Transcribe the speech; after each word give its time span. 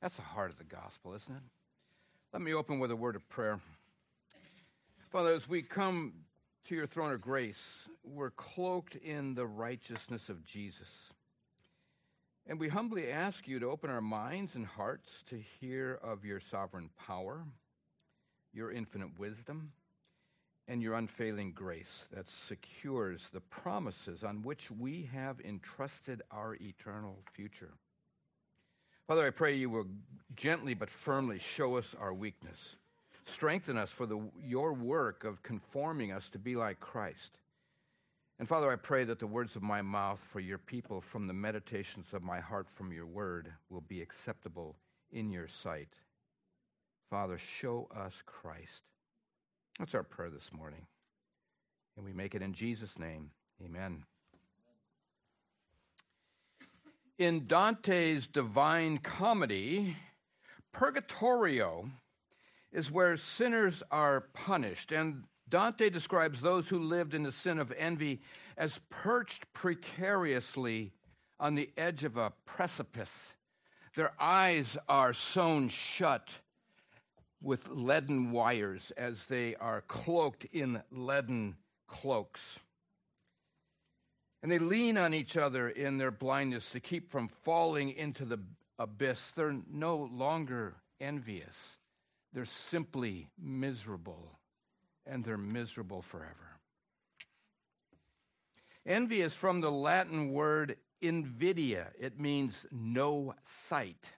That's 0.00 0.16
the 0.16 0.22
heart 0.22 0.50
of 0.50 0.58
the 0.58 0.64
gospel, 0.64 1.14
isn't 1.14 1.34
it? 1.34 1.42
Let 2.32 2.42
me 2.42 2.54
open 2.54 2.78
with 2.78 2.90
a 2.90 2.96
word 2.96 3.16
of 3.16 3.28
prayer. 3.28 3.60
Father, 5.10 5.34
as 5.34 5.48
we 5.48 5.62
come 5.62 6.12
to 6.64 6.74
your 6.74 6.86
throne 6.86 7.12
of 7.12 7.20
grace, 7.20 7.88
we're 8.04 8.30
cloaked 8.30 8.94
in 8.96 9.34
the 9.34 9.46
righteousness 9.46 10.28
of 10.28 10.44
Jesus. 10.44 10.88
And 12.46 12.58
we 12.58 12.68
humbly 12.68 13.10
ask 13.10 13.46
you 13.46 13.58
to 13.58 13.70
open 13.70 13.90
our 13.90 14.00
minds 14.00 14.54
and 14.54 14.66
hearts 14.66 15.22
to 15.26 15.36
hear 15.36 15.98
of 16.02 16.24
your 16.24 16.40
sovereign 16.40 16.90
power, 17.06 17.44
your 18.52 18.72
infinite 18.72 19.18
wisdom, 19.18 19.72
and 20.66 20.82
your 20.82 20.94
unfailing 20.94 21.52
grace 21.52 22.06
that 22.12 22.28
secures 22.28 23.28
the 23.32 23.40
promises 23.40 24.24
on 24.24 24.42
which 24.42 24.70
we 24.70 25.10
have 25.12 25.40
entrusted 25.40 26.22
our 26.30 26.54
eternal 26.60 27.18
future. 27.32 27.72
Father, 29.06 29.26
I 29.26 29.30
pray 29.30 29.54
you 29.54 29.70
will 29.70 29.86
gently 30.36 30.74
but 30.74 30.90
firmly 30.90 31.38
show 31.38 31.76
us 31.76 31.94
our 31.98 32.14
weakness. 32.14 32.76
Strengthen 33.24 33.76
us 33.76 33.90
for 33.90 34.06
the, 34.06 34.20
your 34.42 34.72
work 34.72 35.24
of 35.24 35.42
conforming 35.42 36.12
us 36.12 36.28
to 36.30 36.38
be 36.38 36.56
like 36.56 36.80
Christ. 36.80 37.38
And 38.38 38.48
Father, 38.48 38.70
I 38.70 38.76
pray 38.76 39.04
that 39.04 39.18
the 39.18 39.26
words 39.26 39.54
of 39.54 39.62
my 39.62 39.82
mouth 39.82 40.18
for 40.18 40.40
your 40.40 40.58
people 40.58 41.00
from 41.00 41.26
the 41.26 41.34
meditations 41.34 42.14
of 42.14 42.22
my 42.22 42.40
heart 42.40 42.68
from 42.70 42.92
your 42.92 43.06
word 43.06 43.52
will 43.68 43.82
be 43.82 44.00
acceptable 44.00 44.76
in 45.12 45.30
your 45.30 45.46
sight. 45.46 45.92
Father, 47.10 47.36
show 47.36 47.88
us 47.94 48.22
Christ. 48.24 48.82
That's 49.78 49.94
our 49.94 50.02
prayer 50.02 50.30
this 50.30 50.50
morning. 50.52 50.86
And 51.96 52.04
we 52.04 52.12
make 52.12 52.34
it 52.34 52.42
in 52.42 52.54
Jesus' 52.54 52.98
name. 52.98 53.30
Amen. 53.62 54.04
In 57.20 57.46
Dante's 57.46 58.26
Divine 58.26 58.96
Comedy, 58.96 59.94
Purgatorio 60.72 61.90
is 62.72 62.90
where 62.90 63.18
sinners 63.18 63.82
are 63.90 64.22
punished. 64.32 64.90
And 64.90 65.24
Dante 65.46 65.90
describes 65.90 66.40
those 66.40 66.70
who 66.70 66.78
lived 66.78 67.12
in 67.12 67.24
the 67.24 67.30
sin 67.30 67.58
of 67.58 67.74
envy 67.76 68.22
as 68.56 68.80
perched 68.88 69.52
precariously 69.52 70.94
on 71.38 71.56
the 71.56 71.68
edge 71.76 72.04
of 72.04 72.16
a 72.16 72.32
precipice. 72.46 73.34
Their 73.94 74.12
eyes 74.18 74.78
are 74.88 75.12
sewn 75.12 75.68
shut 75.68 76.30
with 77.42 77.68
leaden 77.68 78.30
wires 78.30 78.92
as 78.96 79.26
they 79.26 79.56
are 79.56 79.82
cloaked 79.82 80.46
in 80.54 80.82
leaden 80.90 81.56
cloaks. 81.86 82.60
And 84.42 84.50
they 84.50 84.58
lean 84.58 84.96
on 84.96 85.12
each 85.12 85.36
other 85.36 85.68
in 85.68 85.98
their 85.98 86.10
blindness 86.10 86.70
to 86.70 86.80
keep 86.80 87.10
from 87.10 87.28
falling 87.28 87.90
into 87.90 88.24
the 88.24 88.38
abyss. 88.78 89.32
They're 89.32 89.58
no 89.70 90.08
longer 90.12 90.76
envious, 91.00 91.76
they're 92.32 92.44
simply 92.44 93.28
miserable, 93.38 94.38
and 95.06 95.24
they're 95.24 95.36
miserable 95.36 96.02
forever. 96.02 96.58
Envy 98.86 99.20
is 99.20 99.34
from 99.34 99.60
the 99.60 99.70
Latin 99.70 100.32
word 100.32 100.76
invidia, 101.02 101.88
it 101.98 102.18
means 102.18 102.66
no 102.70 103.34
sight. 103.44 104.12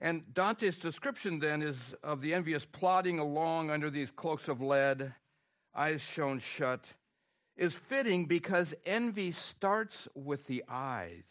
And 0.00 0.34
Dante's 0.34 0.78
description 0.78 1.38
then 1.38 1.62
is 1.62 1.94
of 2.02 2.20
the 2.20 2.34
envious 2.34 2.66
plodding 2.66 3.18
along 3.18 3.70
under 3.70 3.88
these 3.88 4.10
cloaks 4.10 4.48
of 4.48 4.60
lead, 4.60 5.14
eyes 5.74 6.02
shown 6.02 6.38
shut, 6.38 6.84
is 7.56 7.74
fitting 7.74 8.26
because 8.26 8.74
envy 8.84 9.32
starts 9.32 10.08
with 10.14 10.46
the 10.46 10.62
eyes. 10.68 11.24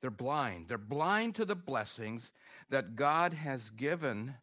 They're 0.00 0.10
blind. 0.10 0.68
They're 0.68 0.78
blind 0.78 1.34
to 1.36 1.44
the 1.44 1.56
blessings 1.56 2.32
that 2.70 2.96
God 2.96 3.32
has 3.32 3.70
given 3.70 4.34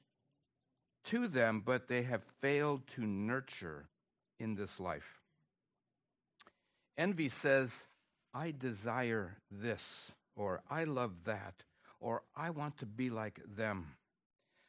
to 1.05 1.27
them, 1.27 1.61
but 1.65 1.87
they 1.87 2.03
have 2.03 2.23
failed 2.41 2.87
to 2.95 3.05
nurture 3.05 3.87
in 4.39 4.55
this 4.55 4.79
life. 4.79 5.21
Envy 6.97 7.29
says, 7.29 7.85
I 8.33 8.53
desire 8.57 9.37
this, 9.51 9.83
or 10.35 10.61
I 10.69 10.83
love 10.85 11.11
that, 11.25 11.63
or 11.99 12.23
I 12.35 12.49
want 12.49 12.77
to 12.79 12.85
be 12.85 13.09
like 13.09 13.39
them. 13.55 13.95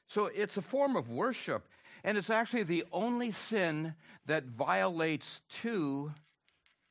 So 0.07 0.27
it's 0.27 0.57
a 0.57 0.63
form 0.63 0.97
of 0.97 1.11
worship. 1.11 1.67
And 2.05 2.19
it's 2.19 2.31
actually 2.31 2.65
the 2.65 2.85
only 2.93 3.31
sin 3.31 3.95
that 4.27 4.45
violates 4.45 5.41
two 5.49 6.13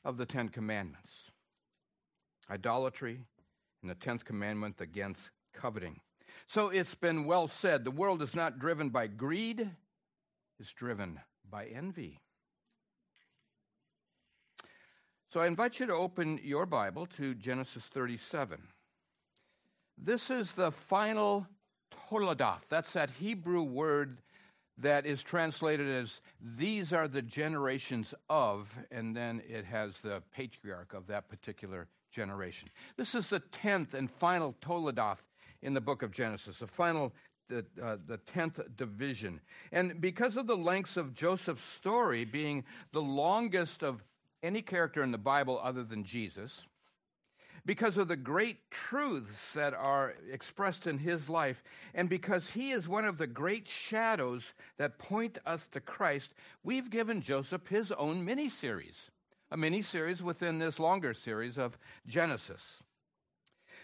of 0.03 0.17
the 0.17 0.25
Ten 0.25 0.49
Commandments 0.49 1.11
idolatry 2.49 3.21
and 3.81 3.89
the 3.89 3.95
tenth 3.95 4.25
commandment 4.25 4.81
against 4.81 5.29
coveting. 5.53 5.99
So 6.45 6.69
it's 6.69 6.93
been 6.93 7.25
well 7.25 7.47
said 7.47 7.83
the 7.83 7.91
world 7.91 8.21
is 8.21 8.35
not 8.35 8.59
driven 8.59 8.89
by 8.89 9.07
greed, 9.07 9.69
it's 10.59 10.73
driven 10.73 11.19
by 11.49 11.65
envy. 11.67 12.19
So 15.29 15.39
I 15.39 15.47
invite 15.47 15.79
you 15.79 15.87
to 15.87 15.93
open 15.93 16.39
your 16.43 16.65
Bible 16.65 17.07
to 17.17 17.33
Genesis 17.33 17.85
37. 17.85 18.61
This 19.97 20.29
is 20.29 20.53
the 20.53 20.71
final 20.71 21.47
Toledoth. 22.09 22.67
That's 22.69 22.93
that 22.93 23.09
Hebrew 23.09 23.63
word 23.63 24.19
that 24.77 25.05
is 25.05 25.21
translated 25.21 25.87
as 25.87 26.21
these 26.41 26.93
are 26.93 27.07
the 27.07 27.21
generations 27.21 28.13
of, 28.29 28.75
and 28.91 29.15
then 29.15 29.41
it 29.47 29.65
has 29.65 29.99
the 30.01 30.21
patriarch 30.31 30.93
of 30.93 31.07
that 31.07 31.29
particular 31.29 31.87
generation. 32.11 32.69
This 32.97 33.15
is 33.15 33.29
the 33.29 33.39
10th 33.39 33.93
and 33.93 34.09
final 34.09 34.55
Toledoth 34.61 35.27
in 35.61 35.73
the 35.73 35.81
book 35.81 36.03
of 36.03 36.11
Genesis, 36.11 36.59
the 36.59 36.67
final, 36.67 37.13
the, 37.49 37.65
uh, 37.81 37.97
the 38.07 38.17
10th 38.17 38.75
division. 38.75 39.39
And 39.71 40.01
because 40.01 40.37
of 40.37 40.47
the 40.47 40.57
lengths 40.57 40.97
of 40.97 41.13
Joseph's 41.13 41.63
story 41.63 42.25
being 42.25 42.63
the 42.91 43.01
longest 43.01 43.83
of 43.83 44.03
any 44.41 44.61
character 44.61 45.01
in 45.03 45.11
the 45.11 45.17
Bible 45.17 45.59
other 45.63 45.83
than 45.83 46.03
Jesus, 46.03 46.65
because 47.65 47.97
of 47.97 48.07
the 48.07 48.15
great 48.15 48.69
truths 48.71 49.53
that 49.53 49.73
are 49.73 50.15
expressed 50.31 50.85
in 50.85 50.97
his 50.97 51.29
life, 51.29 51.63
and 51.93 52.09
because 52.09 52.49
he 52.49 52.71
is 52.71 52.87
one 52.87 53.05
of 53.05 53.17
the 53.17 53.27
great 53.27 53.67
shadows 53.67 54.53
that 54.77 54.99
point 54.99 55.37
us 55.45 55.67
to 55.67 55.79
Christ, 55.79 56.33
we've 56.63 56.89
given 56.89 57.21
Joseph 57.21 57.67
his 57.67 57.91
own 57.93 58.25
mini 58.25 58.49
series, 58.49 59.11
a 59.49 59.57
mini 59.57 59.81
series 59.81 60.21
within 60.21 60.59
this 60.59 60.77
longer 60.77 61.13
series 61.13 61.57
of 61.57 61.77
Genesis. 62.05 62.83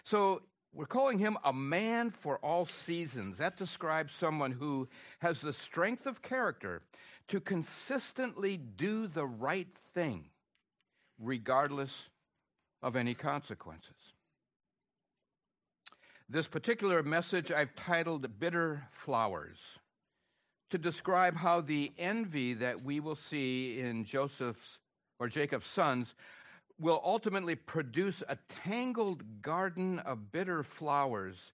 So 0.03 0.41
we're 0.73 0.85
calling 0.85 1.19
him 1.19 1.37
a 1.43 1.53
man 1.53 2.11
for 2.11 2.37
all 2.39 2.65
seasons. 2.65 3.37
That 3.37 3.57
describes 3.57 4.13
someone 4.13 4.51
who 4.51 4.89
has 5.19 5.41
the 5.41 5.53
strength 5.53 6.05
of 6.05 6.21
character 6.21 6.81
to 7.29 7.39
consistently 7.39 8.57
do 8.57 9.07
the 9.07 9.25
right 9.25 9.73
thing, 9.93 10.25
regardless 11.17 12.09
of 12.81 12.95
any 12.95 13.13
consequences. 13.13 14.13
This 16.27 16.47
particular 16.47 17.01
message 17.01 17.51
I've 17.51 17.75
titled 17.75 18.39
Bitter 18.39 18.87
Flowers 18.91 19.59
to 20.69 20.77
describe 20.77 21.35
how 21.35 21.61
the 21.61 21.91
envy 21.97 22.53
that 22.53 22.83
we 22.83 22.99
will 22.99 23.15
see 23.15 23.79
in 23.79 24.05
Joseph's 24.05 24.77
or 25.19 25.27
Jacob's 25.27 25.65
sons 25.65 26.13
will 26.79 27.01
ultimately 27.03 27.55
produce 27.55 28.23
a 28.27 28.37
tangled 28.63 29.41
garden 29.41 29.99
of 29.99 30.31
bitter 30.31 30.63
flowers 30.63 31.51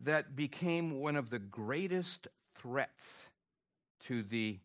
that 0.00 0.34
became 0.34 1.00
one 1.00 1.16
of 1.16 1.30
the 1.30 1.38
greatest 1.38 2.28
threats 2.54 3.28
to 4.04 4.22
the 4.22 4.58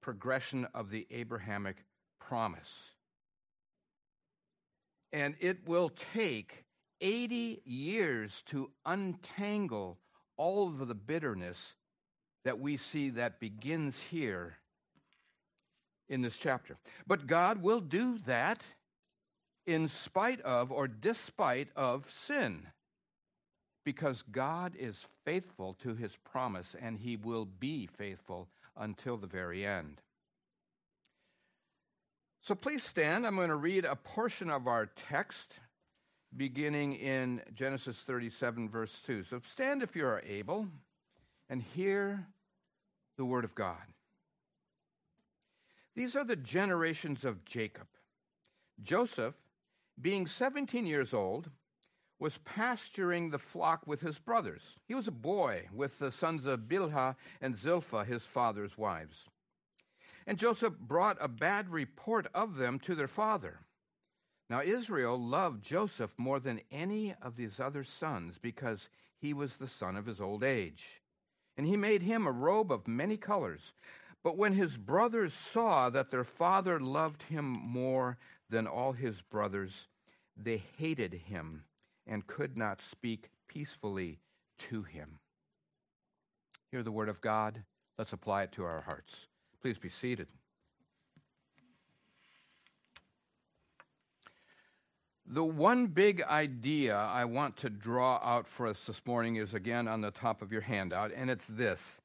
progression 0.00 0.66
of 0.74 0.90
the 0.90 1.06
Abrahamic 1.10 1.84
promise. 2.18 2.93
And 5.14 5.36
it 5.38 5.68
will 5.68 5.92
take 6.12 6.64
80 7.00 7.62
years 7.64 8.42
to 8.46 8.72
untangle 8.84 9.96
all 10.36 10.66
of 10.66 10.88
the 10.88 10.94
bitterness 10.96 11.74
that 12.44 12.58
we 12.58 12.76
see 12.76 13.10
that 13.10 13.38
begins 13.38 13.96
here 14.10 14.56
in 16.08 16.20
this 16.20 16.36
chapter. 16.36 16.76
But 17.06 17.28
God 17.28 17.62
will 17.62 17.78
do 17.78 18.18
that 18.26 18.64
in 19.68 19.86
spite 19.86 20.40
of 20.40 20.72
or 20.72 20.88
despite 20.88 21.68
of 21.76 22.10
sin. 22.10 22.66
Because 23.84 24.22
God 24.22 24.74
is 24.76 25.06
faithful 25.24 25.74
to 25.74 25.94
his 25.94 26.16
promise 26.24 26.74
and 26.74 26.98
he 26.98 27.14
will 27.14 27.44
be 27.44 27.86
faithful 27.86 28.48
until 28.76 29.16
the 29.16 29.28
very 29.28 29.64
end. 29.64 30.00
So 32.44 32.54
please 32.54 32.84
stand. 32.84 33.26
I'm 33.26 33.36
going 33.36 33.48
to 33.48 33.56
read 33.56 33.86
a 33.86 33.96
portion 33.96 34.50
of 34.50 34.68
our 34.68 34.90
text 35.08 35.54
beginning 36.36 36.94
in 36.96 37.40
Genesis 37.54 37.96
37, 37.96 38.68
verse 38.68 39.00
2. 39.06 39.22
So 39.22 39.40
stand 39.48 39.82
if 39.82 39.96
you 39.96 40.04
are 40.04 40.22
able 40.26 40.68
and 41.48 41.62
hear 41.62 42.26
the 43.16 43.24
word 43.24 43.44
of 43.44 43.54
God. 43.54 43.78
These 45.96 46.16
are 46.16 46.24
the 46.24 46.36
generations 46.36 47.24
of 47.24 47.46
Jacob. 47.46 47.86
Joseph, 48.82 49.36
being 49.98 50.26
17 50.26 50.84
years 50.84 51.14
old, 51.14 51.48
was 52.18 52.36
pasturing 52.44 53.30
the 53.30 53.38
flock 53.38 53.86
with 53.86 54.02
his 54.02 54.18
brothers. 54.18 54.60
He 54.86 54.94
was 54.94 55.08
a 55.08 55.12
boy 55.12 55.68
with 55.72 55.98
the 55.98 56.12
sons 56.12 56.44
of 56.44 56.60
Bilhah 56.68 57.16
and 57.40 57.56
Zilpah, 57.56 58.04
his 58.04 58.26
father's 58.26 58.76
wives. 58.76 59.30
And 60.26 60.38
Joseph 60.38 60.78
brought 60.78 61.18
a 61.20 61.28
bad 61.28 61.70
report 61.70 62.26
of 62.34 62.56
them 62.56 62.78
to 62.80 62.94
their 62.94 63.08
father. 63.08 63.60
Now, 64.48 64.62
Israel 64.62 65.18
loved 65.18 65.64
Joseph 65.64 66.12
more 66.18 66.40
than 66.40 66.60
any 66.70 67.14
of 67.22 67.36
his 67.36 67.58
other 67.58 67.84
sons 67.84 68.38
because 68.40 68.88
he 69.18 69.32
was 69.32 69.56
the 69.56 69.68
son 69.68 69.96
of 69.96 70.06
his 70.06 70.20
old 70.20 70.44
age. 70.44 71.02
And 71.56 71.66
he 71.66 71.76
made 71.76 72.02
him 72.02 72.26
a 72.26 72.32
robe 72.32 72.70
of 72.70 72.88
many 72.88 73.16
colors. 73.16 73.72
But 74.22 74.36
when 74.36 74.54
his 74.54 74.76
brothers 74.76 75.34
saw 75.34 75.90
that 75.90 76.10
their 76.10 76.24
father 76.24 76.80
loved 76.80 77.24
him 77.24 77.44
more 77.44 78.18
than 78.48 78.66
all 78.66 78.92
his 78.92 79.20
brothers, 79.22 79.88
they 80.36 80.62
hated 80.78 81.14
him 81.26 81.64
and 82.06 82.26
could 82.26 82.56
not 82.56 82.82
speak 82.82 83.30
peacefully 83.48 84.18
to 84.58 84.82
him. 84.82 85.18
Hear 86.70 86.82
the 86.82 86.92
word 86.92 87.08
of 87.08 87.20
God. 87.20 87.64
Let's 87.98 88.12
apply 88.12 88.44
it 88.44 88.52
to 88.52 88.64
our 88.64 88.80
hearts. 88.82 89.26
Please 89.64 89.78
be 89.78 89.88
seated. 89.88 90.26
The 95.24 95.42
one 95.42 95.86
big 95.86 96.20
idea 96.20 96.94
I 96.94 97.24
want 97.24 97.56
to 97.56 97.70
draw 97.70 98.20
out 98.22 98.46
for 98.46 98.66
us 98.66 98.84
this 98.84 99.00
morning 99.06 99.36
is 99.36 99.54
again 99.54 99.88
on 99.88 100.02
the 100.02 100.10
top 100.10 100.42
of 100.42 100.52
your 100.52 100.60
handout, 100.60 101.12
and 101.16 101.30
it's 101.30 101.46
this 101.46 102.02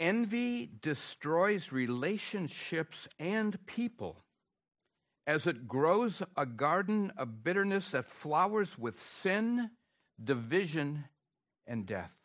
Envy 0.00 0.68
destroys 0.82 1.70
relationships 1.70 3.06
and 3.20 3.64
people 3.66 4.24
as 5.28 5.46
it 5.46 5.68
grows 5.68 6.24
a 6.36 6.44
garden 6.44 7.12
of 7.16 7.44
bitterness 7.44 7.90
that 7.90 8.04
flowers 8.04 8.76
with 8.76 9.00
sin, 9.00 9.70
division, 10.24 11.04
and 11.68 11.86
death. 11.86 12.23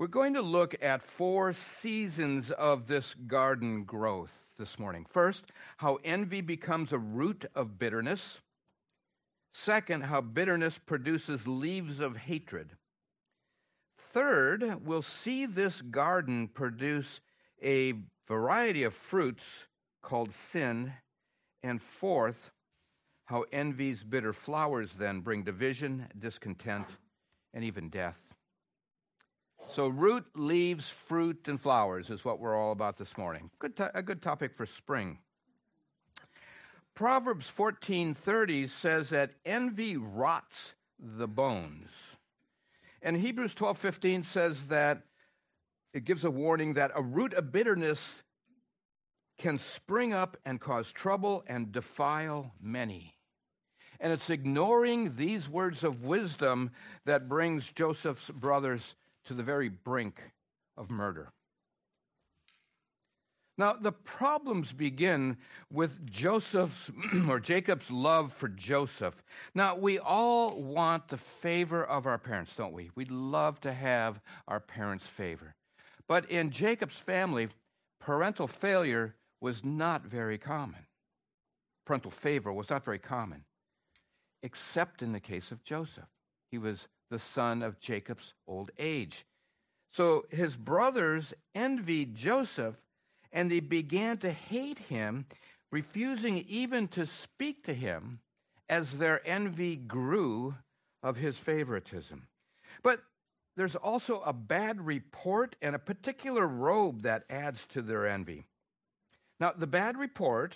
We're 0.00 0.06
going 0.06 0.32
to 0.32 0.40
look 0.40 0.74
at 0.80 1.02
four 1.02 1.52
seasons 1.52 2.50
of 2.50 2.88
this 2.88 3.12
garden 3.12 3.84
growth 3.84 4.46
this 4.58 4.78
morning. 4.78 5.04
First, 5.06 5.52
how 5.76 5.98
envy 6.02 6.40
becomes 6.40 6.94
a 6.94 6.98
root 6.98 7.44
of 7.54 7.78
bitterness. 7.78 8.40
Second, 9.52 10.04
how 10.04 10.22
bitterness 10.22 10.78
produces 10.78 11.46
leaves 11.46 12.00
of 12.00 12.16
hatred. 12.16 12.70
Third, 13.98 14.86
we'll 14.86 15.02
see 15.02 15.44
this 15.44 15.82
garden 15.82 16.48
produce 16.48 17.20
a 17.62 17.92
variety 18.26 18.84
of 18.84 18.94
fruits 18.94 19.66
called 20.00 20.32
sin. 20.32 20.94
And 21.62 21.82
fourth, 21.82 22.52
how 23.26 23.44
envy's 23.52 24.02
bitter 24.02 24.32
flowers 24.32 24.94
then 24.94 25.20
bring 25.20 25.42
division, 25.42 26.08
discontent, 26.18 26.86
and 27.52 27.62
even 27.64 27.90
death. 27.90 28.29
So, 29.72 29.86
root, 29.86 30.26
leaves, 30.34 30.88
fruit, 30.88 31.46
and 31.46 31.60
flowers 31.60 32.10
is 32.10 32.24
what 32.24 32.40
we're 32.40 32.56
all 32.56 32.72
about 32.72 32.98
this 32.98 33.16
morning. 33.16 33.50
Good 33.60 33.76
to- 33.76 33.96
a 33.96 34.02
good 34.02 34.20
topic 34.20 34.56
for 34.56 34.66
spring. 34.66 35.20
Proverbs 36.94 37.48
14:30 37.48 38.66
says 38.66 39.10
that 39.10 39.34
envy 39.44 39.96
rots 39.96 40.74
the 40.98 41.28
bones. 41.28 42.16
And 43.00 43.16
Hebrews 43.16 43.54
12:15 43.54 44.24
says 44.24 44.66
that 44.66 45.06
it 45.92 46.04
gives 46.04 46.24
a 46.24 46.30
warning 46.30 46.74
that 46.74 46.90
a 46.94 47.02
root 47.02 47.32
of 47.34 47.52
bitterness 47.52 48.24
can 49.38 49.58
spring 49.58 50.12
up 50.12 50.36
and 50.44 50.60
cause 50.60 50.90
trouble 50.90 51.44
and 51.46 51.70
defile 51.70 52.54
many. 52.60 53.16
And 54.00 54.12
it's 54.12 54.30
ignoring 54.30 55.16
these 55.16 55.48
words 55.48 55.84
of 55.84 56.04
wisdom 56.04 56.72
that 57.04 57.28
brings 57.28 57.70
Joseph's 57.72 58.30
brothers 58.30 58.94
to 59.24 59.34
the 59.34 59.42
very 59.42 59.68
brink 59.68 60.32
of 60.76 60.90
murder. 60.90 61.32
Now, 63.60 63.74
the 63.74 63.92
problems 63.92 64.72
begin 64.72 65.36
with 65.70 66.06
Joseph's 66.06 66.90
or 67.28 67.38
Jacob's 67.38 67.90
love 67.90 68.32
for 68.32 68.48
Joseph. 68.48 69.22
Now, 69.54 69.76
we 69.76 69.98
all 69.98 70.62
want 70.62 71.08
the 71.08 71.18
favor 71.18 71.84
of 71.84 72.06
our 72.06 72.16
parents, 72.16 72.54
don't 72.54 72.72
we? 72.72 72.90
We'd 72.94 73.10
love 73.10 73.60
to 73.60 73.74
have 73.74 74.18
our 74.48 74.60
parents' 74.60 75.06
favor. 75.06 75.54
But 76.08 76.30
in 76.30 76.50
Jacob's 76.50 76.96
family, 76.96 77.48
parental 78.00 78.46
failure 78.46 79.14
was 79.42 79.62
not 79.62 80.06
very 80.06 80.38
common. 80.38 80.86
Parental 81.84 82.10
favor 82.10 82.52
was 82.52 82.70
not 82.70 82.82
very 82.82 82.98
common, 82.98 83.44
except 84.42 85.02
in 85.02 85.12
the 85.12 85.20
case 85.20 85.52
of 85.52 85.62
Joseph. 85.62 86.08
He 86.50 86.56
was 86.56 86.88
the 87.10 87.18
son 87.18 87.62
of 87.62 87.80
Jacob's 87.80 88.34
old 88.46 88.70
age. 88.78 89.26
So 89.92 90.26
his 90.30 90.56
brothers 90.56 91.34
envied 91.54 92.14
Joseph 92.14 92.76
and 93.32 93.50
they 93.50 93.60
began 93.60 94.18
to 94.18 94.30
hate 94.30 94.78
him, 94.78 95.26
refusing 95.70 96.38
even 96.48 96.88
to 96.88 97.06
speak 97.06 97.64
to 97.64 97.74
him 97.74 98.20
as 98.68 98.98
their 98.98 99.26
envy 99.26 99.76
grew 99.76 100.54
of 101.02 101.16
his 101.16 101.38
favoritism. 101.38 102.28
But 102.82 103.02
there's 103.56 103.76
also 103.76 104.20
a 104.20 104.32
bad 104.32 104.86
report 104.86 105.56
and 105.60 105.74
a 105.74 105.80
particular 105.80 106.46
robe 106.46 107.02
that 107.02 107.24
adds 107.28 107.66
to 107.66 107.82
their 107.82 108.06
envy. 108.06 108.46
Now, 109.38 109.52
the 109.56 109.66
bad 109.66 109.96
report 109.96 110.54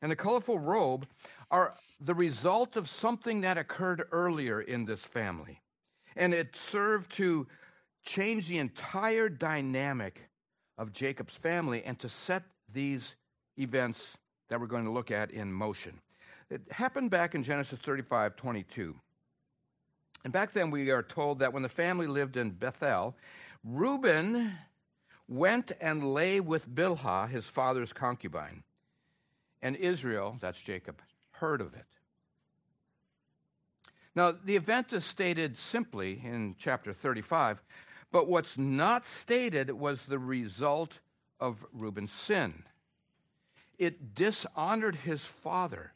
and 0.00 0.10
the 0.10 0.16
colorful 0.16 0.58
robe 0.58 1.06
are 1.50 1.74
the 2.00 2.14
result 2.14 2.76
of 2.76 2.88
something 2.88 3.42
that 3.42 3.58
occurred 3.58 4.04
earlier 4.12 4.60
in 4.60 4.84
this 4.84 5.04
family. 5.04 5.61
And 6.16 6.34
it 6.34 6.56
served 6.56 7.12
to 7.12 7.46
change 8.02 8.48
the 8.48 8.58
entire 8.58 9.28
dynamic 9.28 10.28
of 10.78 10.92
Jacob's 10.92 11.36
family 11.36 11.82
and 11.84 11.98
to 12.00 12.08
set 12.08 12.42
these 12.72 13.14
events 13.58 14.16
that 14.48 14.60
we're 14.60 14.66
going 14.66 14.84
to 14.84 14.90
look 14.90 15.10
at 15.10 15.30
in 15.30 15.52
motion. 15.52 16.00
It 16.50 16.62
happened 16.70 17.10
back 17.10 17.34
in 17.34 17.42
Genesis 17.42 17.78
35 17.78 18.36
22. 18.36 18.94
And 20.24 20.32
back 20.32 20.52
then, 20.52 20.70
we 20.70 20.90
are 20.90 21.02
told 21.02 21.40
that 21.40 21.52
when 21.52 21.62
the 21.62 21.68
family 21.68 22.06
lived 22.06 22.36
in 22.36 22.50
Bethel, 22.50 23.16
Reuben 23.64 24.52
went 25.28 25.72
and 25.80 26.12
lay 26.12 26.40
with 26.40 26.68
Bilhah, 26.68 27.28
his 27.28 27.46
father's 27.46 27.92
concubine. 27.92 28.62
And 29.60 29.76
Israel, 29.76 30.36
that's 30.40 30.60
Jacob, 30.60 31.00
heard 31.32 31.60
of 31.60 31.74
it. 31.74 31.86
Now, 34.14 34.32
the 34.32 34.56
event 34.56 34.92
is 34.92 35.04
stated 35.04 35.56
simply 35.56 36.20
in 36.22 36.54
chapter 36.58 36.92
35, 36.92 37.62
but 38.10 38.28
what's 38.28 38.58
not 38.58 39.06
stated 39.06 39.70
was 39.70 40.04
the 40.04 40.18
result 40.18 41.00
of 41.40 41.64
Reuben's 41.72 42.12
sin. 42.12 42.64
It 43.78 44.14
dishonored 44.14 44.96
his 44.96 45.24
father. 45.24 45.92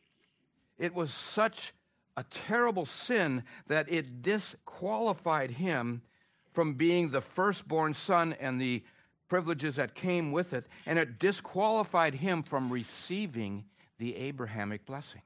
It 0.79 0.95
was 0.95 1.13
such 1.13 1.73
a 2.17 2.25
terrible 2.25 2.87
sin 2.87 3.45
that 3.67 3.91
it 3.91 4.23
disqualified 4.23 5.53
him 5.53 6.03
from 6.53 6.75
being 6.75 7.11
the 7.11 7.21
firstborn 7.21 7.93
son 7.93 8.35
and 8.41 8.59
the 8.59 8.83
privileges 9.29 9.77
that 9.77 9.95
came 9.95 10.33
with 10.33 10.55
it, 10.55 10.67
and 10.87 10.99
it 10.99 11.19
disqualified 11.19 12.15
him 12.15 12.43
from 12.43 12.73
receiving 12.73 13.65
the 13.99 14.17
Abrahamic 14.17 14.87
blessing. 14.87 15.21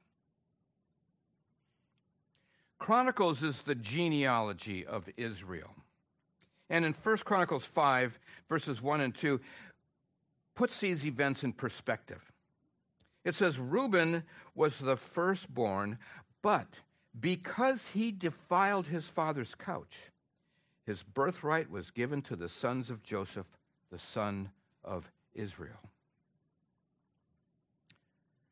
Chronicles 2.81 3.43
is 3.43 3.61
the 3.61 3.75
genealogy 3.75 4.83
of 4.83 5.07
Israel. 5.15 5.69
And 6.67 6.83
in 6.83 6.93
1 6.93 7.17
Chronicles 7.17 7.63
5, 7.63 8.19
verses 8.49 8.81
1 8.81 9.01
and 9.01 9.13
2, 9.13 9.39
puts 10.55 10.79
these 10.79 11.05
events 11.05 11.43
in 11.43 11.53
perspective. 11.53 12.31
It 13.23 13.35
says, 13.35 13.59
Reuben 13.59 14.23
was 14.55 14.79
the 14.79 14.97
firstborn 14.97 15.99
but 16.41 16.79
because 17.19 17.89
he 17.89 18.11
defiled 18.11 18.87
his 18.87 19.07
father's 19.07 19.53
couch, 19.53 20.11
his 20.83 21.03
birthright 21.03 21.69
was 21.69 21.91
given 21.91 22.23
to 22.23 22.35
the 22.35 22.49
sons 22.49 22.89
of 22.89 23.03
Joseph, 23.03 23.59
the 23.91 23.99
son 23.99 24.49
of 24.83 25.11
Israel. 25.35 25.91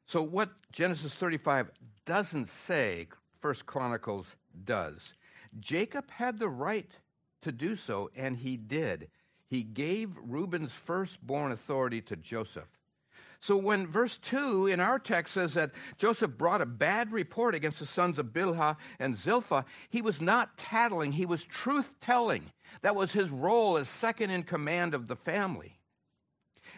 So, 0.05 0.21
what 0.21 0.51
Genesis 0.71 1.15
35 1.15 1.71
doesn't 2.05 2.47
say, 2.47 3.07
First 3.39 3.65
Chronicles 3.65 4.35
does. 4.65 5.13
Jacob 5.59 6.09
had 6.11 6.39
the 6.39 6.49
right 6.49 6.91
to 7.41 7.51
do 7.51 7.75
so, 7.75 8.09
and 8.15 8.37
he 8.37 8.57
did. 8.57 9.09
He 9.47 9.63
gave 9.63 10.17
Reuben's 10.21 10.73
firstborn 10.73 11.51
authority 11.51 12.01
to 12.01 12.15
Joseph. 12.15 12.77
So 13.41 13.55
when 13.55 13.87
verse 13.87 14.17
2 14.17 14.67
in 14.67 14.81
our 14.81 14.99
text 14.99 15.33
says 15.33 15.53
that 15.53 15.71
Joseph 15.97 16.37
brought 16.37 16.61
a 16.61 16.65
bad 16.65 17.13
report 17.13 17.55
against 17.55 17.79
the 17.79 17.85
sons 17.85 18.19
of 18.19 18.27
Bilhah 18.27 18.75
and 18.99 19.15
Zilpah, 19.15 19.63
he 19.89 20.01
was 20.01 20.19
not 20.19 20.57
tattling, 20.57 21.13
he 21.13 21.25
was 21.25 21.45
truth 21.45 21.95
telling. 22.01 22.51
That 22.81 22.95
was 22.95 23.13
his 23.13 23.29
role 23.29 23.77
as 23.77 23.87
second 23.87 24.29
in 24.29 24.43
command 24.43 24.93
of 24.93 25.07
the 25.07 25.15
family. 25.15 25.79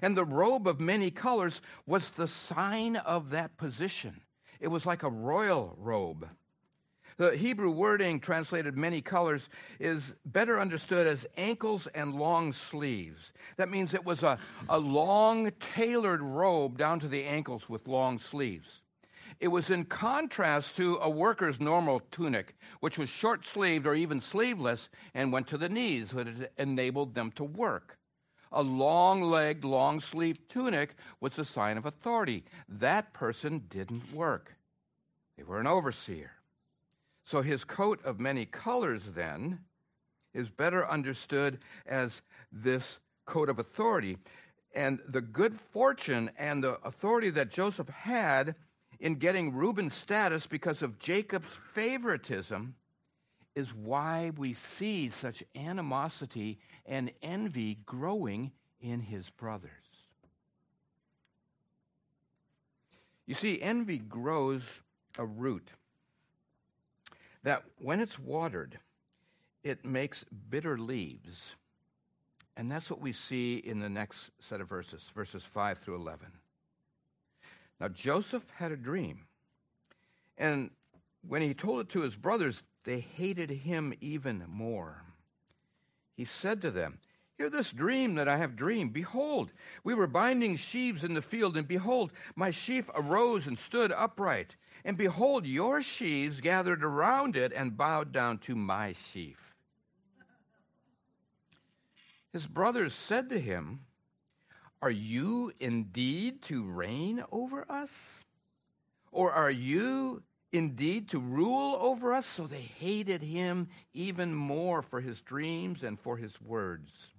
And 0.01 0.15
the 0.15 0.23
robe 0.23 0.67
of 0.67 0.79
many 0.79 1.09
colors 1.09 1.61
was 1.87 2.11
the 2.11 2.27
sign 2.27 2.95
of 2.95 3.31
that 3.31 3.57
position. 3.57 4.21
it 4.59 4.67
was 4.67 4.85
like 4.85 5.01
a 5.01 5.09
royal 5.09 5.75
robe. 5.79 6.29
The 7.21 7.37
Hebrew 7.37 7.69
wording 7.69 8.19
translated 8.19 8.75
many 8.75 8.99
colors 8.99 9.47
is 9.79 10.15
better 10.25 10.59
understood 10.59 11.05
as 11.05 11.27
ankles 11.37 11.85
and 11.93 12.15
long 12.15 12.51
sleeves. 12.51 13.31
That 13.57 13.69
means 13.69 13.93
it 13.93 14.03
was 14.03 14.23
a, 14.23 14.39
a 14.67 14.79
long, 14.79 15.51
tailored 15.59 16.23
robe 16.23 16.79
down 16.79 16.99
to 17.01 17.07
the 17.07 17.25
ankles 17.25 17.69
with 17.69 17.87
long 17.87 18.17
sleeves. 18.17 18.81
It 19.39 19.49
was 19.49 19.69
in 19.69 19.85
contrast 19.85 20.75
to 20.77 20.97
a 20.99 21.11
worker's 21.11 21.59
normal 21.59 21.99
tunic, 22.09 22.55
which 22.79 22.97
was 22.97 23.09
short 23.09 23.45
sleeved 23.45 23.85
or 23.85 23.93
even 23.93 24.19
sleeveless 24.19 24.89
and 25.13 25.31
went 25.31 25.45
to 25.49 25.59
the 25.59 25.69
knees, 25.69 26.15
which 26.15 26.27
enabled 26.57 27.13
them 27.13 27.31
to 27.33 27.43
work. 27.43 27.99
A 28.51 28.63
long 28.63 29.21
legged, 29.21 29.63
long 29.63 29.99
sleeved 29.99 30.49
tunic 30.49 30.95
was 31.19 31.37
a 31.37 31.45
sign 31.45 31.77
of 31.77 31.85
authority. 31.85 32.45
That 32.67 33.13
person 33.13 33.65
didn't 33.69 34.11
work, 34.11 34.55
they 35.37 35.43
were 35.43 35.59
an 35.59 35.67
overseer. 35.67 36.31
So 37.23 37.41
his 37.41 37.63
coat 37.63 38.03
of 38.03 38.19
many 38.19 38.45
colors, 38.45 39.03
then, 39.15 39.59
is 40.33 40.49
better 40.49 40.87
understood 40.87 41.59
as 41.85 42.21
this 42.51 42.99
coat 43.25 43.49
of 43.49 43.59
authority. 43.59 44.17
And 44.73 45.01
the 45.07 45.21
good 45.21 45.53
fortune 45.53 46.31
and 46.37 46.63
the 46.63 46.79
authority 46.85 47.29
that 47.31 47.49
Joseph 47.49 47.89
had 47.89 48.55
in 48.99 49.15
getting 49.15 49.53
Reuben's 49.53 49.93
status 49.93 50.47
because 50.47 50.81
of 50.81 50.99
Jacob's 50.99 51.49
favoritism 51.49 52.75
is 53.55 53.73
why 53.73 54.31
we 54.37 54.53
see 54.53 55.09
such 55.09 55.43
animosity 55.55 56.59
and 56.85 57.11
envy 57.21 57.79
growing 57.85 58.51
in 58.79 59.01
his 59.01 59.29
brothers. 59.29 59.71
You 63.25 63.35
see, 63.35 63.61
envy 63.61 63.97
grows 63.97 64.81
a 65.17 65.25
root 65.25 65.71
that 67.43 67.63
when 67.79 67.99
it's 67.99 68.19
watered, 68.19 68.79
it 69.63 69.85
makes 69.85 70.25
bitter 70.49 70.77
leaves. 70.77 71.55
And 72.57 72.71
that's 72.71 72.89
what 72.89 73.01
we 73.01 73.13
see 73.13 73.57
in 73.57 73.79
the 73.79 73.89
next 73.89 74.29
set 74.39 74.61
of 74.61 74.69
verses, 74.69 75.11
verses 75.15 75.43
5 75.43 75.77
through 75.77 75.95
11. 75.95 76.27
Now, 77.79 77.87
Joseph 77.87 78.45
had 78.57 78.71
a 78.71 78.77
dream. 78.77 79.25
And 80.37 80.71
when 81.27 81.41
he 81.41 81.53
told 81.53 81.81
it 81.81 81.89
to 81.89 82.01
his 82.01 82.15
brothers, 82.15 82.63
they 82.83 82.99
hated 82.99 83.49
him 83.49 83.93
even 84.01 84.43
more. 84.47 85.03
He 86.15 86.25
said 86.25 86.61
to 86.61 86.71
them, 86.71 86.99
Hear 87.41 87.49
this 87.49 87.71
dream 87.71 88.13
that 88.15 88.27
I 88.27 88.37
have 88.37 88.55
dreamed. 88.55 88.93
Behold, 88.93 89.51
we 89.83 89.95
were 89.95 90.05
binding 90.05 90.55
sheaves 90.57 91.03
in 91.03 91.15
the 91.15 91.23
field, 91.23 91.57
and 91.57 91.67
behold, 91.67 92.11
my 92.35 92.51
sheaf 92.51 92.87
arose 92.93 93.47
and 93.47 93.57
stood 93.57 93.91
upright. 93.91 94.55
And 94.85 94.95
behold, 94.95 95.47
your 95.47 95.81
sheaves 95.81 96.39
gathered 96.39 96.83
around 96.83 97.35
it 97.35 97.51
and 97.51 97.75
bowed 97.75 98.11
down 98.11 98.37
to 98.41 98.55
my 98.55 98.93
sheaf. 98.93 99.55
His 102.31 102.45
brothers 102.45 102.93
said 102.93 103.31
to 103.31 103.39
him, 103.39 103.85
Are 104.79 104.91
you 104.91 105.51
indeed 105.59 106.43
to 106.43 106.63
reign 106.63 107.23
over 107.31 107.65
us? 107.67 108.23
Or 109.11 109.31
are 109.31 109.49
you 109.49 110.21
indeed 110.51 111.09
to 111.09 111.19
rule 111.19 111.75
over 111.81 112.13
us? 112.13 112.27
So 112.27 112.45
they 112.45 112.69
hated 112.77 113.23
him 113.23 113.69
even 113.95 114.35
more 114.35 114.83
for 114.83 115.01
his 115.01 115.21
dreams 115.21 115.81
and 115.81 115.99
for 115.99 116.17
his 116.17 116.39
words. 116.39 117.11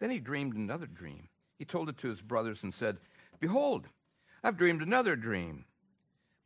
Then 0.00 0.10
he 0.10 0.18
dreamed 0.18 0.54
another 0.54 0.86
dream. 0.86 1.28
He 1.58 1.64
told 1.64 1.88
it 1.88 1.98
to 1.98 2.08
his 2.08 2.22
brothers 2.22 2.62
and 2.62 2.74
said, 2.74 2.98
Behold, 3.38 3.86
I've 4.42 4.56
dreamed 4.56 4.82
another 4.82 5.14
dream. 5.14 5.66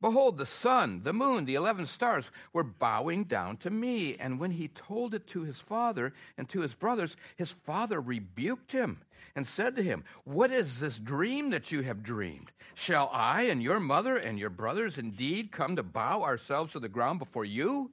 Behold, 0.01 0.37
the 0.37 0.45
sun, 0.45 1.03
the 1.03 1.15
moon, 1.15 1.47
the 1.47 1.55
eleven 1.55 1.87
stars 1.87 2.31
were 2.53 2.65
bowing 2.65 3.25
down 3.25 3.57
to 3.59 3.71
me. 3.71 4.17
And 4.17 4.39
when 4.39 4.51
he 4.51 4.69
told 4.69 5.15
it 5.15 5.27
to 5.29 5.45
his 5.45 5.61
father 5.61 6.13
and 6.37 6.47
to 6.51 6.61
his 6.61 6.75
brothers, 6.75 7.17
his 7.37 7.53
father 7.53 8.01
rebuked 8.01 8.73
him 8.73 9.01
and 9.35 9.47
said 9.47 9.77
to 9.77 9.83
him, 9.83 10.05
What 10.25 10.51
is 10.51 10.79
this 10.79 10.99
dream 10.99 11.51
that 11.51 11.73
you 11.73 11.83
have 11.83 12.03
dreamed? 12.03 12.53
Shall 12.75 13.09
I 13.13 13.43
and 13.43 13.63
your 13.63 13.81
mother 13.81 14.17
and 14.17 14.39
your 14.39 14.51
brothers 14.51 14.99
indeed 14.99 15.53
come 15.53 15.77
to 15.77 15.83
bow 15.83 16.23
ourselves 16.23 16.73
to 16.73 16.81
the 16.81 16.89
ground 16.89 17.19
before 17.19 17.45
you? 17.45 17.93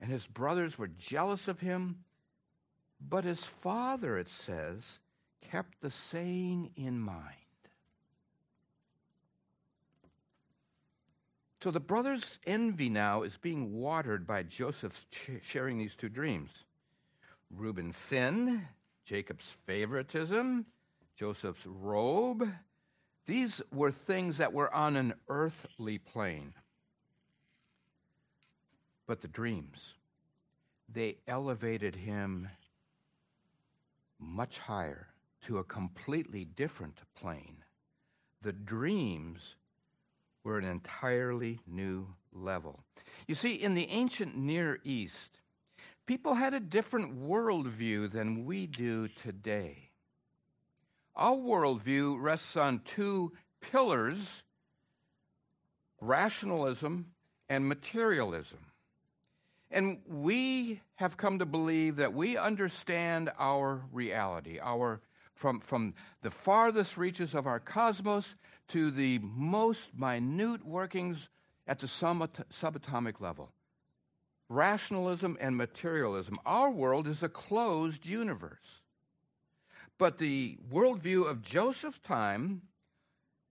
And 0.00 0.10
his 0.10 0.26
brothers 0.26 0.78
were 0.78 0.88
jealous 0.88 1.48
of 1.48 1.60
him. 1.60 2.03
But 3.08 3.24
his 3.24 3.44
father, 3.44 4.16
it 4.18 4.28
says, 4.28 4.98
kept 5.50 5.80
the 5.80 5.90
saying 5.90 6.70
in 6.76 6.98
mind. 6.98 7.36
So 11.62 11.70
the 11.70 11.80
brothers' 11.80 12.38
envy 12.46 12.88
now 12.88 13.22
is 13.22 13.36
being 13.36 13.72
watered 13.72 14.26
by 14.26 14.42
Joseph's 14.42 15.06
sharing 15.42 15.78
these 15.78 15.94
two 15.94 16.08
dreams. 16.08 16.50
Reuben's 17.50 17.96
sin, 17.96 18.68
Jacob's 19.04 19.56
favoritism, 19.66 20.66
Joseph's 21.16 21.66
robe, 21.66 22.48
these 23.26 23.62
were 23.72 23.90
things 23.90 24.38
that 24.38 24.52
were 24.52 24.72
on 24.74 24.96
an 24.96 25.14
earthly 25.28 25.98
plane. 25.98 26.52
But 29.06 29.20
the 29.20 29.28
dreams, 29.28 29.94
they 30.92 31.16
elevated 31.26 31.96
him 31.96 32.48
much 34.18 34.58
higher 34.58 35.08
to 35.42 35.58
a 35.58 35.64
completely 35.64 36.44
different 36.44 37.00
plane. 37.14 37.64
The 38.42 38.52
dreams 38.52 39.56
were 40.42 40.58
an 40.58 40.64
entirely 40.64 41.60
new 41.66 42.08
level. 42.32 42.80
You 43.26 43.34
see, 43.34 43.54
in 43.54 43.74
the 43.74 43.88
ancient 43.90 44.36
Near 44.36 44.80
East, 44.84 45.40
people 46.06 46.34
had 46.34 46.54
a 46.54 46.60
different 46.60 47.18
worldview 47.18 48.10
than 48.10 48.44
we 48.44 48.66
do 48.66 49.08
today. 49.08 49.90
Our 51.16 51.36
worldview 51.36 52.20
rests 52.20 52.56
on 52.56 52.80
two 52.84 53.32
pillars 53.60 54.42
rationalism 56.00 57.06
and 57.48 57.66
materialism. 57.66 58.58
And 59.70 59.98
we 60.06 60.80
have 60.96 61.16
come 61.16 61.38
to 61.40 61.46
believe 61.46 61.96
that 61.96 62.14
we 62.14 62.36
understand 62.36 63.30
our 63.38 63.82
reality, 63.92 64.58
our 64.60 65.00
from, 65.34 65.60
from 65.60 65.94
the 66.22 66.30
farthest 66.30 66.96
reaches 66.96 67.34
of 67.34 67.46
our 67.46 67.58
cosmos 67.58 68.36
to 68.68 68.90
the 68.90 69.18
most 69.18 69.88
minute 69.98 70.64
workings 70.64 71.28
at 71.66 71.80
the 71.80 71.86
subatomic 71.86 73.20
level. 73.20 73.52
Rationalism 74.48 75.36
and 75.40 75.56
materialism. 75.56 76.38
Our 76.46 76.70
world 76.70 77.08
is 77.08 77.22
a 77.22 77.28
closed 77.28 78.06
universe. 78.06 78.82
But 79.98 80.18
the 80.18 80.58
worldview 80.70 81.28
of 81.28 81.42
Joseph's 81.42 81.98
time 81.98 82.62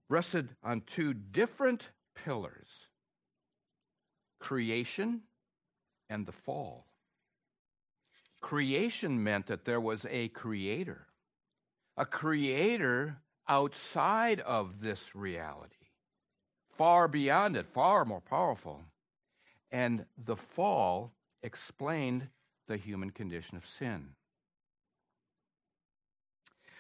rested 0.10 0.50
on 0.64 0.82
two 0.82 1.14
different 1.14 1.90
pillars 2.16 2.88
creation 4.40 5.22
and 6.10 6.26
the 6.26 6.32
fall. 6.32 6.88
Creation 8.42 9.24
meant 9.24 9.48
that 9.48 9.66
there 9.66 9.82
was 9.82 10.06
a 10.10 10.28
creator 10.30 11.08
a 11.98 12.06
creator 12.06 13.18
outside 13.48 14.40
of 14.40 14.82
this 14.82 15.16
reality, 15.16 15.76
far 16.72 17.08
beyond 17.08 17.56
it, 17.56 17.66
far 17.66 18.06
more 18.06 18.22
powerful. 18.22 18.82
And 19.72 20.06
the 20.18 20.36
fall 20.36 21.14
explained 21.42 22.30
the 22.68 22.78
human 22.78 23.12
condition 23.12 23.58
of 23.58 23.66
sin. 23.66 24.10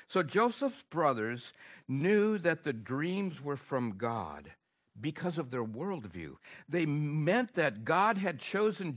So 0.08 0.24
Joseph's 0.24 0.84
brothers 0.84 1.54
knew 1.88 2.38
that 2.40 2.64
the 2.64 2.74
dreams 2.74 3.42
were 3.42 3.58
from 3.58 3.98
God 3.98 4.52
because 5.00 5.38
of 5.38 5.50
their 5.52 5.64
worldview. 5.64 6.36
They 6.70 6.86
meant 6.86 7.54
that 7.54 7.86
God 7.86 8.18
had 8.18 8.40
chosen 8.40 8.96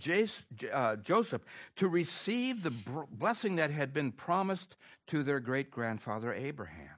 uh, 0.73 0.97
Joseph 0.97 1.43
to 1.76 1.88
receive 1.88 2.62
the 2.62 2.71
blessing 2.71 3.57
that 3.57 3.71
had 3.71 3.93
been 3.95 4.12
promised 4.12 4.76
to 5.09 5.23
their 5.23 5.41
great 5.41 5.71
grandfather 5.71 6.33
Abraham. 6.33 6.97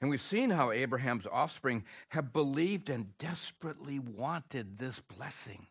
And 0.00 0.08
we've 0.08 0.20
seen 0.20 0.50
how 0.50 0.70
Abraham's 0.70 1.26
offspring 1.30 1.84
have 2.08 2.32
believed 2.32 2.88
and 2.88 3.16
desperately 3.18 3.98
wanted 3.98 4.78
this 4.78 4.98
blessing. 5.00 5.66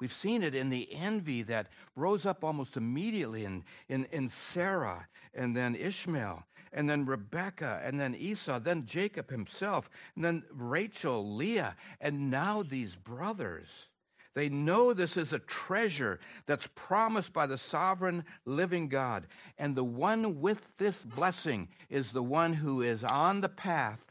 We've 0.00 0.12
seen 0.12 0.42
it 0.42 0.54
in 0.54 0.70
the 0.70 0.92
envy 0.92 1.42
that 1.42 1.68
rose 1.96 2.24
up 2.24 2.44
almost 2.44 2.76
immediately 2.76 3.44
in, 3.44 3.64
in, 3.88 4.06
in 4.12 4.28
Sarah 4.28 5.08
and 5.34 5.56
then 5.56 5.74
Ishmael 5.74 6.44
and 6.72 6.88
then 6.88 7.06
Rebekah, 7.06 7.80
and 7.82 7.98
then 7.98 8.14
Esau, 8.14 8.58
then 8.58 8.84
Jacob 8.84 9.30
himself, 9.30 9.88
and 10.14 10.24
then 10.24 10.42
Rachel, 10.52 11.34
Leah, 11.34 11.74
and 12.00 12.30
now 12.30 12.62
these 12.62 12.94
brothers. 12.94 13.88
They 14.34 14.48
know 14.48 14.92
this 14.92 15.16
is 15.16 15.32
a 15.32 15.38
treasure 15.40 16.20
that's 16.46 16.68
promised 16.74 17.32
by 17.32 17.46
the 17.46 17.58
sovereign 17.58 18.24
living 18.44 18.88
God. 18.88 19.26
And 19.58 19.74
the 19.74 19.84
one 19.84 20.40
with 20.40 20.78
this 20.78 21.02
blessing 21.02 21.68
is 21.88 22.12
the 22.12 22.22
one 22.22 22.52
who 22.52 22.82
is 22.82 23.02
on 23.02 23.40
the 23.40 23.48
path 23.48 24.04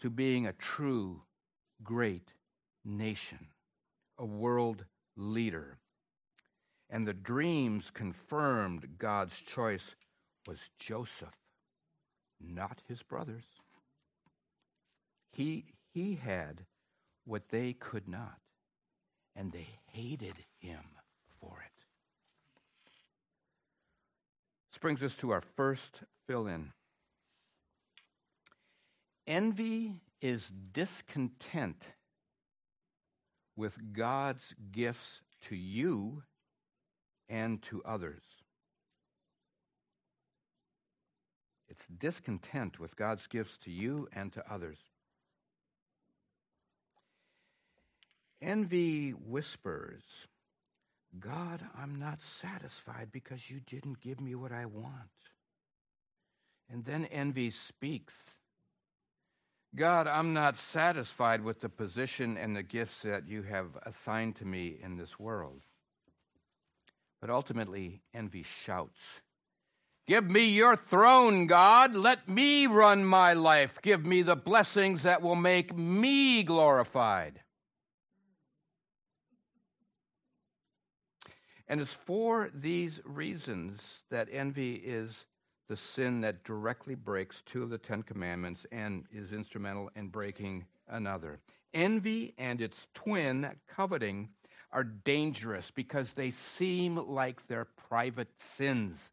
to 0.00 0.10
being 0.10 0.46
a 0.46 0.52
true, 0.52 1.22
great 1.84 2.32
nation, 2.84 3.46
a 4.18 4.24
world 4.24 4.84
leader. 5.16 5.78
And 6.88 7.06
the 7.06 7.14
dreams 7.14 7.90
confirmed 7.90 8.98
God's 8.98 9.40
choice 9.40 9.94
was 10.46 10.70
Joseph, 10.78 11.36
not 12.40 12.82
his 12.86 13.02
brothers. 13.02 13.44
He, 15.32 15.66
he 15.92 16.14
had 16.14 16.64
what 17.24 17.48
they 17.50 17.72
could 17.72 18.08
not, 18.08 18.38
and 19.34 19.52
they 19.52 19.66
hated 19.92 20.34
him 20.58 20.84
for 21.40 21.58
it. 21.64 21.84
This 24.70 24.78
brings 24.78 25.02
us 25.02 25.14
to 25.16 25.30
our 25.30 25.40
first 25.40 26.02
fill 26.26 26.46
in. 26.46 26.72
Envy 29.26 30.02
is 30.22 30.50
discontent 30.72 31.82
with 33.56 33.92
God's 33.92 34.54
gifts 34.70 35.22
to 35.48 35.56
you 35.56 36.22
and 37.28 37.62
to 37.62 37.82
others. 37.84 38.22
It's 41.68 41.86
discontent 41.86 42.78
with 42.78 42.96
God's 42.96 43.26
gifts 43.26 43.56
to 43.64 43.70
you 43.70 44.08
and 44.14 44.32
to 44.34 44.44
others. 44.50 44.78
Envy 48.40 49.10
whispers, 49.10 50.02
God, 51.18 51.60
I'm 51.76 51.98
not 51.98 52.20
satisfied 52.20 53.08
because 53.10 53.50
you 53.50 53.60
didn't 53.60 54.00
give 54.00 54.20
me 54.20 54.34
what 54.34 54.52
I 54.52 54.66
want. 54.66 55.10
And 56.70 56.84
then 56.84 57.06
envy 57.06 57.50
speaks, 57.50 58.14
God, 59.74 60.06
I'm 60.06 60.32
not 60.32 60.56
satisfied 60.56 61.42
with 61.42 61.60
the 61.60 61.68
position 61.68 62.38
and 62.38 62.56
the 62.56 62.62
gifts 62.62 63.02
that 63.02 63.28
you 63.28 63.42
have 63.42 63.76
assigned 63.84 64.36
to 64.36 64.44
me 64.44 64.78
in 64.82 64.96
this 64.96 65.18
world. 65.18 65.60
But 67.20 67.30
ultimately, 67.30 68.02
envy 68.14 68.42
shouts, 68.42 69.22
Give 70.06 70.30
me 70.30 70.46
your 70.50 70.76
throne, 70.76 71.48
God. 71.48 71.96
Let 71.96 72.28
me 72.28 72.68
run 72.68 73.04
my 73.04 73.32
life. 73.32 73.80
Give 73.82 74.06
me 74.06 74.22
the 74.22 74.36
blessings 74.36 75.02
that 75.02 75.20
will 75.20 75.34
make 75.34 75.76
me 75.76 76.44
glorified. 76.44 77.40
And 81.66 81.80
it's 81.80 81.92
for 81.92 82.50
these 82.54 83.00
reasons 83.04 83.80
that 84.10 84.28
envy 84.30 84.74
is 84.74 85.24
the 85.68 85.76
sin 85.76 86.20
that 86.20 86.44
directly 86.44 86.94
breaks 86.94 87.42
two 87.44 87.62
of 87.62 87.70
the 87.70 87.78
Ten 87.78 88.02
Commandments 88.02 88.66
and 88.70 89.04
is 89.12 89.32
instrumental 89.32 89.90
in 89.96 90.08
breaking 90.08 90.64
another. 90.88 91.40
Envy 91.74 92.34
and 92.38 92.60
its 92.60 92.86
twin, 92.94 93.50
coveting, 93.68 94.30
are 94.72 94.84
dangerous 94.84 95.70
because 95.70 96.12
they 96.12 96.30
seem 96.30 96.96
like 96.96 97.46
they're 97.46 97.64
private 97.64 98.28
sins. 98.38 99.10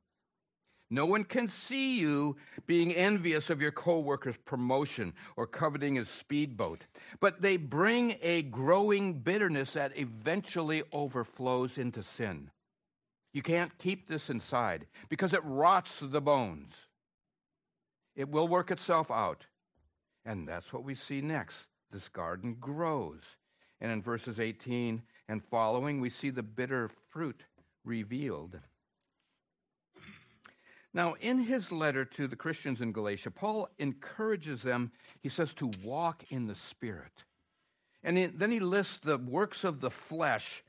No 0.90 1.06
one 1.08 1.24
can 1.24 1.48
see 1.48 2.00
you 2.00 2.38
being 2.68 2.94
envious 2.94 3.50
of 3.50 3.60
your 3.60 3.72
coworker's 3.72 4.38
promotion 4.38 5.14
or 5.36 5.48
coveting 5.48 5.96
his 5.96 6.08
speedboat, 6.08 6.86
but 7.20 7.42
they 7.42 7.58
bring 7.58 8.18
a 8.22 8.44
growing 8.44 9.14
bitterness 9.14 9.74
that 9.74 9.98
eventually 9.98 10.84
overflows 10.92 11.80
into 11.80 12.04
sin. 12.04 12.52
You 13.34 13.42
can't 13.42 13.78
keep 13.80 14.08
this 14.08 14.30
inside 14.30 14.86
because 15.10 15.34
it 15.34 15.42
rots 15.44 16.00
the 16.00 16.22
bones. 16.22 16.74
It 18.16 18.30
will 18.30 18.48
work 18.48 18.70
itself 18.70 19.10
out. 19.10 19.48
And 20.24 20.48
that's 20.48 20.72
what 20.72 20.84
we 20.84 20.96
see 20.96 21.20
next. 21.20 21.68
This 21.92 22.08
garden 22.08 22.58
grows. 22.60 23.38
And 23.82 23.92
in 23.92 24.02
verses 24.02 24.40
18 24.40 25.02
and 25.28 25.44
following, 25.44 26.00
we 26.00 26.10
see 26.10 26.30
the 26.30 26.44
bitter 26.44 26.90
fruit 27.10 27.44
revealed. 27.84 28.60
Now, 30.94 31.16
in 31.20 31.40
his 31.40 31.72
letter 31.72 32.06
to 32.06 32.28
the 32.28 32.36
Christians 32.36 32.82
in 32.82 32.92
Galatia, 32.92 33.32
Paul 33.32 33.68
encourages 33.80 34.62
them, 34.62 34.92
he 35.22 35.30
says, 35.30 35.54
to 35.56 35.72
walk 35.84 36.24
in 36.30 36.46
the 36.46 36.56
Spirit. 36.56 37.24
And 38.04 38.32
then 38.36 38.52
he 38.52 38.60
lists 38.60 39.00
the 39.00 39.18
works 39.18 39.64
of 39.64 39.82
the 39.82 39.90
flesh 39.90 40.64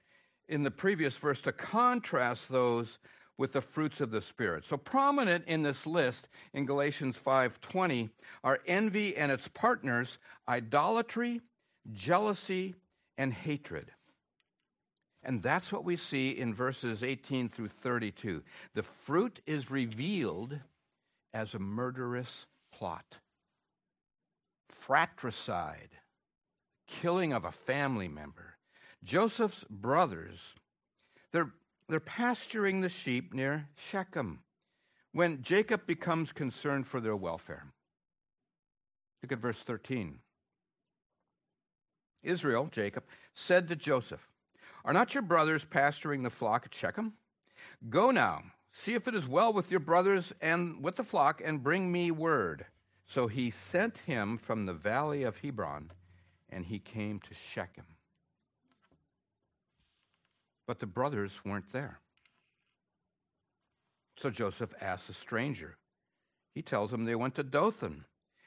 in 0.49 0.63
the 0.63 0.71
previous 0.71 1.17
verse 1.17 1.41
to 1.43 1.53
contrast 1.53 2.49
those 2.49 2.99
with 3.37 3.53
the 3.53 3.61
fruits 3.61 4.01
of 4.01 4.11
the 4.11 4.23
spirit. 4.23 4.65
So 4.65 4.77
prominent 4.77 5.45
in 5.47 5.63
this 5.63 5.87
list 5.87 6.29
in 6.53 6.67
Galatians 6.67 7.17
5:20 7.17 8.11
are 8.45 8.61
envy 8.67 9.17
and 9.17 9.33
its 9.33 9.49
partners, 9.49 10.19
idolatry, 10.49 11.41
jealousy, 11.93 12.75
and 13.19 13.33
hatred. 13.33 13.93
And 15.23 15.43
that's 15.43 15.73
what 15.73 15.85
we 15.85 15.97
see 15.97 16.31
in 16.31 16.55
verses 16.55 17.03
18 17.03 17.49
through 17.49 17.69
32. 17.69 18.45
The 18.75 18.83
fruit 18.83 19.41
is 19.47 19.71
revealed 19.71 20.61
as 21.33 21.55
a 21.55 21.59
murderous 21.59 22.47
plot. 22.71 23.17
Fratricide, 24.69 25.97
killing 26.87 27.33
of 27.33 27.45
a 27.45 27.53
family 27.53 28.07
member, 28.07 28.54
Joseph's 29.05 29.65
brothers, 29.69 30.55
they're, 31.31 31.53
they're 31.89 32.01
pasturing 32.01 32.81
the 32.81 32.89
sheep 32.89 33.35
near 33.35 33.69
Shechem 33.77 34.41
when 35.13 35.43
Jacob 35.43 35.87
becomes 35.87 36.33
concerned 36.33 36.87
for 36.87 37.01
their 37.01 37.15
welfare. 37.15 37.67
Look 39.23 39.33
at 39.33 39.39
verse 39.39 39.61
13. 39.61 40.19
Israel, 42.23 42.69
Jacob, 42.71 43.05
said 43.35 43.69
to 43.69 43.77
Joseph, 43.77 44.29
Are 44.85 44.93
not 44.93 45.15
your 45.15 45.23
brothers 45.23 45.65
pasturing 45.65 46.23
the 46.23 46.31
flock 46.31 46.65
at 46.67 46.75
Shechem? 46.75 47.13
Go 47.91 48.11
now, 48.11 48.43
see 48.73 48.95
if 48.95 49.07
it 49.07 49.15
is 49.15 49.29
well 49.29 49.53
with 49.53 49.71
your 49.71 49.81
brothers 49.81 50.33
and 50.41 50.83
with 50.83 50.97
the 50.97 51.05
flock, 51.05 51.43
and 51.45 51.63
bring 51.63 51.93
me 51.93 52.11
word. 52.11 52.67
So 53.07 53.27
he 53.27 53.51
sent 53.51 53.99
him 53.99 54.39
from 54.39 54.65
the 54.65 54.73
valley 54.73 55.23
of 55.23 55.39
Hebron, 55.39 55.91
and 56.49 56.65
he 56.65 56.79
came 56.79 57.21
to 57.21 57.35
Shechem. 57.35 57.94
But 60.67 60.79
the 60.79 60.87
brothers 60.87 61.41
weren't 61.45 61.73
there. 61.73 62.01
So 64.17 64.31
Joseph 64.31 64.73
asks 64.81 65.09
a 65.09 65.15
stranger. 65.15 65.77
He 66.55 66.63
tells 66.63 66.93
him 66.93 67.05
they 67.05 67.15
went 67.15 67.35
to 67.35 67.43
Dothan. 67.43 68.05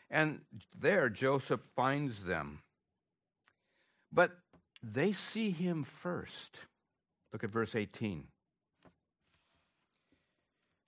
And 0.10 0.42
there 0.78 1.10
Joseph 1.10 1.60
finds 1.76 2.24
them. 2.24 2.62
But 4.12 4.32
they 4.82 5.12
see 5.12 5.52
him 5.52 5.84
first. 5.84 6.60
Look 7.34 7.44
at 7.44 7.50
verse 7.50 7.76
18. 7.76 8.28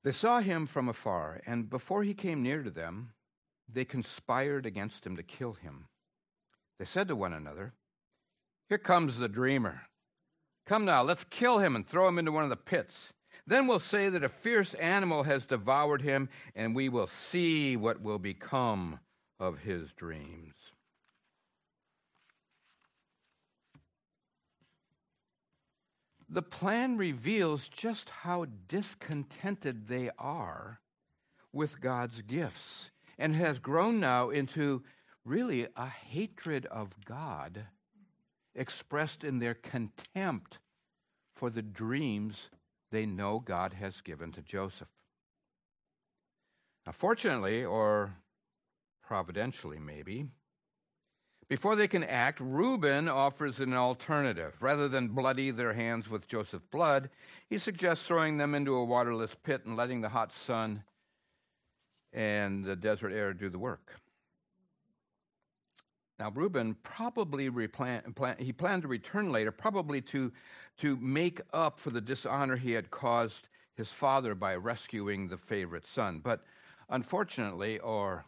They 0.04 0.12
saw 0.14 0.40
him 0.40 0.66
from 0.66 0.88
afar, 0.88 1.42
and 1.46 1.70
before 1.70 2.04
he 2.04 2.14
came 2.14 2.42
near 2.42 2.64
to 2.64 2.72
them, 2.72 3.12
they 3.68 3.84
conspired 3.84 4.66
against 4.66 5.06
him 5.06 5.18
to 5.18 5.24
kill 5.24 5.54
him. 5.54 5.88
They 6.80 6.86
said 6.86 7.10
to 7.10 7.16
one 7.16 7.34
another, 7.34 7.74
Here 8.70 8.78
comes 8.78 9.18
the 9.18 9.28
dreamer. 9.28 9.82
Come 10.70 10.86
now, 10.86 11.02
let's 11.02 11.24
kill 11.24 11.58
him 11.58 11.76
and 11.76 11.84
throw 11.84 12.08
him 12.08 12.20
into 12.20 12.32
one 12.32 12.44
of 12.44 12.52
the 12.52 12.56
pits. 12.56 13.12
Then 13.48 13.66
we'll 13.66 13.80
say 13.80 14.08
that 14.10 14.24
a 14.24 14.30
fierce 14.30 14.76
animal 14.76 15.24
has 15.24 15.48
devoured 15.48 16.04
him, 16.04 16.30
and 16.56 16.76
we 16.76 16.90
will 16.90 17.08
see 17.08 17.76
what 17.76 18.04
will 18.04 18.20
become 18.20 19.00
of 19.40 19.58
his 19.58 19.92
dreams. 19.94 20.54
The 26.30 26.44
plan 26.44 26.98
reveals 26.98 27.68
just 27.68 28.12
how 28.12 28.46
discontented 28.68 29.88
they 29.88 30.12
are 30.20 30.82
with 31.52 31.82
God's 31.82 32.22
gifts 32.22 32.92
and 33.18 33.36
has 33.36 33.58
grown 33.58 34.00
now 34.00 34.30
into 34.30 34.84
really 35.26 35.66
a 35.76 35.88
hatred 35.88 36.68
of 36.68 36.94
God 37.06 37.66
expressed 38.60 39.24
in 39.24 39.40
their 39.40 39.56
contempt 39.56 40.60
for 41.36 41.50
the 41.50 41.62
dreams 41.62 42.50
they 42.92 43.06
know 43.06 43.40
God 43.40 43.74
has 43.74 44.02
given 44.02 44.32
to 44.34 44.42
Joseph. 44.42 44.90
Now, 46.86 46.92
fortunately, 46.92 47.64
or 47.64 48.16
providentially 49.02 49.80
maybe, 49.80 50.26
before 51.48 51.76
they 51.76 51.88
can 51.88 52.04
act, 52.04 52.40
Reuben 52.40 53.08
offers 53.08 53.60
an 53.60 53.74
alternative. 53.74 54.62
Rather 54.62 54.88
than 54.88 55.08
bloody 55.08 55.50
their 55.50 55.74
hands 55.74 56.10
with 56.10 56.28
Joseph's 56.28 56.66
blood, 56.70 57.10
he 57.50 57.58
suggests 57.58 58.06
throwing 58.06 58.38
them 58.38 58.54
into 58.54 58.76
a 58.76 58.86
waterless 58.86 59.36
pit 59.44 59.66
and 59.66 59.76
letting 59.76 60.02
the 60.02 60.10
hot 60.10 60.32
sun 60.32 60.84
and 62.12 62.66
the 62.66 62.76
desert 62.76 63.14
air 63.14 63.34
do 63.34 63.50
the 63.50 63.58
work. 63.58 64.00
Now, 66.20 66.32
Reuben 66.32 66.76
probably 66.84 67.50
replan, 67.50 68.14
plan, 68.14 68.36
he 68.40 68.52
planned 68.52 68.82
to 68.82 68.90
return 68.90 69.32
later, 69.32 69.52
probably 69.52 70.02
to, 70.02 70.34
to 70.78 70.98
make 70.98 71.40
up 71.54 71.80
for 71.80 71.92
the 71.92 72.02
dishonor 72.02 72.58
he 72.58 72.74
had 72.74 72.92
caused 72.92 73.48
his 73.76 73.92
father 73.94 74.36
by 74.36 74.56
rescuing 74.56 75.30
the 75.30 75.38
favorite 75.38 75.88
son. 75.88 76.20
But 76.20 76.44
unfortunately, 76.90 77.80
or 77.80 78.26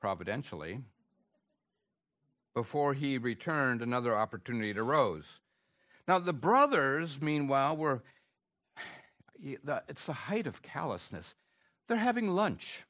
providentially, 0.00 0.82
Before 2.54 2.94
he 2.94 3.18
returned, 3.18 3.82
another 3.82 4.16
opportunity 4.16 4.72
arose. 4.78 5.40
Now, 6.08 6.18
the 6.18 6.32
brothers, 6.32 7.20
meanwhile, 7.20 7.76
were, 7.76 8.02
it's 9.42 10.06
the 10.06 10.12
height 10.14 10.46
of 10.46 10.62
callousness. 10.62 11.34
They're 11.86 11.98
having 11.98 12.30
lunch. 12.30 12.86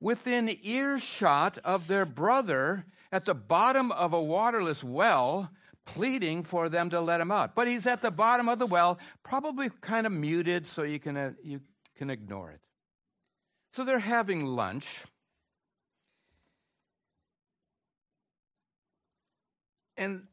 Within 0.00 0.56
earshot 0.62 1.58
of 1.64 1.86
their 1.86 2.04
brother 2.04 2.84
at 3.10 3.24
the 3.24 3.34
bottom 3.34 3.90
of 3.92 4.12
a 4.12 4.22
waterless 4.22 4.84
well, 4.84 5.50
pleading 5.86 6.42
for 6.42 6.68
them 6.68 6.90
to 6.90 7.00
let 7.00 7.20
him 7.20 7.30
out. 7.30 7.54
But 7.54 7.68
he's 7.68 7.86
at 7.86 8.02
the 8.02 8.10
bottom 8.10 8.48
of 8.48 8.58
the 8.58 8.66
well, 8.66 8.98
probably 9.22 9.70
kind 9.80 10.06
of 10.06 10.12
muted 10.12 10.66
so 10.66 10.82
you 10.82 10.98
can, 10.98 11.16
uh, 11.16 11.32
you 11.42 11.60
can 11.96 12.10
ignore 12.10 12.50
it. 12.50 12.60
So 13.72 13.84
they're 13.84 13.98
having 13.98 14.44
lunch. 14.44 15.04
And 19.96 20.24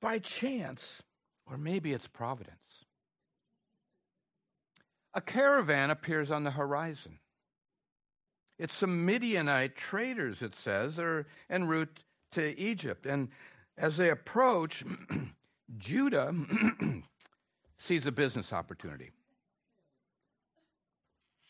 by 0.00 0.18
chance, 0.18 1.02
or 1.46 1.56
maybe 1.56 1.92
it's 1.92 2.06
providence, 2.06 2.58
a 5.12 5.20
caravan 5.20 5.90
appears 5.90 6.30
on 6.30 6.44
the 6.44 6.50
horizon. 6.50 7.18
It's 8.58 8.74
some 8.74 9.04
Midianite 9.04 9.74
traders, 9.74 10.42
it 10.42 10.54
says, 10.54 10.98
are 10.98 11.26
en 11.50 11.64
route 11.66 12.00
to 12.32 12.58
Egypt. 12.58 13.06
And 13.06 13.28
as 13.76 13.96
they 13.96 14.10
approach, 14.10 14.84
Judah 15.76 16.34
sees 17.76 18.06
a 18.06 18.12
business 18.12 18.52
opportunity. 18.52 19.10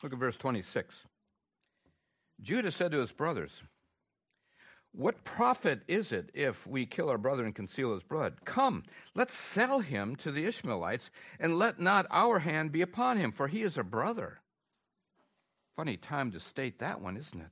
Look 0.02 0.12
at 0.12 0.18
verse 0.18 0.36
26. 0.36 1.06
Judah 2.42 2.70
said 2.70 2.92
to 2.92 2.98
his 2.98 3.12
brothers, 3.12 3.62
What 4.92 5.24
profit 5.24 5.80
is 5.88 6.12
it 6.12 6.30
if 6.34 6.66
we 6.66 6.84
kill 6.84 7.08
our 7.08 7.16
brother 7.16 7.44
and 7.44 7.54
conceal 7.54 7.94
his 7.94 8.02
blood? 8.02 8.44
Come, 8.44 8.82
let's 9.14 9.34
sell 9.34 9.80
him 9.80 10.14
to 10.16 10.30
the 10.30 10.44
Ishmaelites, 10.44 11.10
and 11.40 11.58
let 11.58 11.80
not 11.80 12.06
our 12.10 12.40
hand 12.40 12.70
be 12.70 12.82
upon 12.82 13.16
him, 13.16 13.32
for 13.32 13.48
he 13.48 13.62
is 13.62 13.78
a 13.78 13.82
brother. 13.82 14.40
Funny 15.76 15.96
time 15.96 16.30
to 16.32 16.40
state 16.40 16.78
that 16.78 17.00
one, 17.00 17.16
isn't 17.16 17.40
it? 17.40 17.50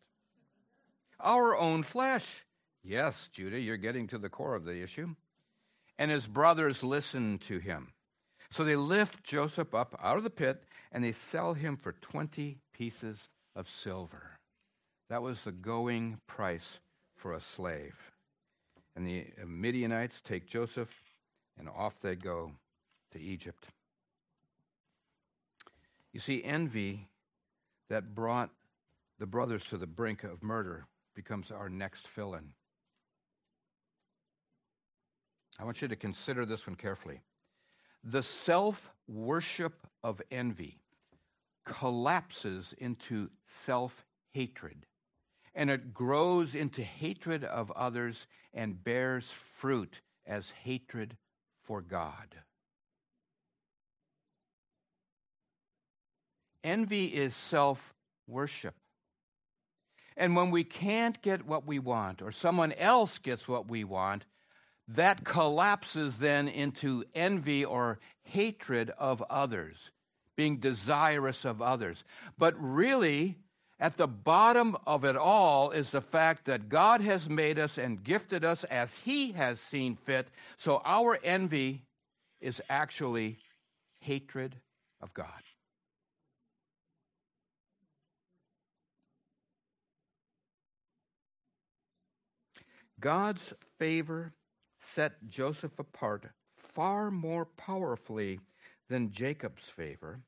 Our 1.19 1.57
own 1.57 1.83
flesh. 1.83 2.45
Yes, 2.83 3.29
Judah, 3.33 3.61
you're 3.61 3.77
getting 3.77 4.07
to 4.09 4.19
the 4.19 4.29
core 4.29 4.55
of 4.55 4.65
the 4.65 4.83
issue. 4.83 5.15
And 5.99 6.11
his 6.11 6.27
brothers 6.27 6.83
listen 6.83 7.39
to 7.47 7.59
him. 7.59 7.93
So 8.51 8.65
they 8.65 8.77
lift 8.77 9.25
Joseph 9.25 9.75
up 9.75 9.99
out 10.03 10.19
of 10.19 10.25
the 10.25 10.31
pit 10.31 10.65
and 10.91 11.03
they 11.03 11.13
sell 11.13 11.55
him 11.55 11.77
for 11.77 11.93
20 11.93 12.59
pieces 12.73 13.19
of 13.57 13.71
silver. 13.71 14.39
That 15.09 15.23
was 15.23 15.45
the 15.45 15.53
going 15.53 16.21
price 16.27 16.79
for 17.17 17.33
a 17.33 17.41
slave. 17.41 18.13
And 18.95 19.07
the 19.07 19.27
Midianites 19.47 20.21
take 20.21 20.47
Joseph 20.47 20.93
and 21.59 21.69
off 21.69 22.01
they 22.01 22.17
go 22.17 22.53
to 23.13 23.21
Egypt. 23.21 23.67
You 26.13 26.21
see, 26.21 26.45
envy 26.45 27.09
that 27.89 28.15
brought 28.15 28.51
the 29.19 29.27
brothers 29.27 29.65
to 29.65 29.77
the 29.77 29.87
brink 29.87 30.25
of 30.25 30.43
murder 30.43 30.87
becomes 31.15 31.51
our 31.51 31.69
next 31.69 32.09
fill 32.09 32.35
in. 32.35 32.53
I 35.59 35.65
want 35.65 35.83
you 35.83 35.89
to 35.89 35.97
consider 35.97 36.47
this 36.47 36.67
one 36.67 36.77
carefully. 36.77 37.21
The 38.05 38.23
self 38.23 38.91
worship 39.07 39.87
of 40.03 40.21
envy 40.31 40.81
collapses 41.65 42.75
into 42.79 43.31
self 43.45 44.05
hatred, 44.31 44.87
and 45.55 45.71
it 45.71 45.95
grows 45.95 46.55
into 46.55 46.83
hatred 46.83 47.45
of 47.45 47.71
others 47.73 48.27
and 48.55 48.83
bears 48.83 49.31
fruit 49.31 50.01
as 50.27 50.51
hatred 50.51 51.17
for 51.63 51.81
God. 51.81 52.37
Envy 56.65 57.07
is 57.07 57.35
self 57.35 57.95
worship. 58.27 58.75
And 60.17 60.37
when 60.37 60.51
we 60.51 60.65
can't 60.65 61.21
get 61.23 61.47
what 61.47 61.67
we 61.67 61.79
want, 61.79 62.23
or 62.23 62.33
someone 62.33 62.73
else 62.73 63.19
gets 63.19 63.49
what 63.49 63.69
we 63.69 63.85
want, 63.85 64.27
that 64.89 65.25
collapses 65.25 66.19
then 66.19 66.49
into 66.49 67.05
envy 67.15 67.65
or 67.65 67.99
hatred 68.25 68.91
of 68.99 69.23
others, 69.31 69.91
being 70.37 70.59
desirous 70.59 71.45
of 71.45 71.63
others. 71.63 72.05
But 72.37 72.55
really, 72.59 73.39
at 73.81 73.97
the 73.97 74.07
bottom 74.07 74.77
of 74.87 75.05
it 75.05 75.17
all 75.17 75.71
is 75.71 75.91
the 75.91 76.01
fact 76.01 76.45
that 76.45 76.69
God 76.69 77.01
has 77.01 77.29
made 77.29 77.59
us 77.59 77.79
and 77.79 78.03
gifted 78.03 78.45
us 78.45 78.65
as 78.65 78.95
He 78.95 79.33
has 79.33 79.61
seen 79.61 79.97
fit. 79.97 80.29
So 80.57 80.83
our 80.85 81.19
envy 81.25 81.85
is 82.41 82.61
actually 82.69 83.39
hatred 84.01 84.57
of 85.01 85.15
God. 85.15 85.43
God's 93.03 93.53
favor 93.81 94.33
set 94.79 95.29
Joseph 95.29 95.77
apart 95.79 96.31
far 96.57 97.11
more 97.11 97.45
powerfully 97.45 98.39
than 98.89 99.11
Jacob's 99.11 99.65
favor, 99.65 100.21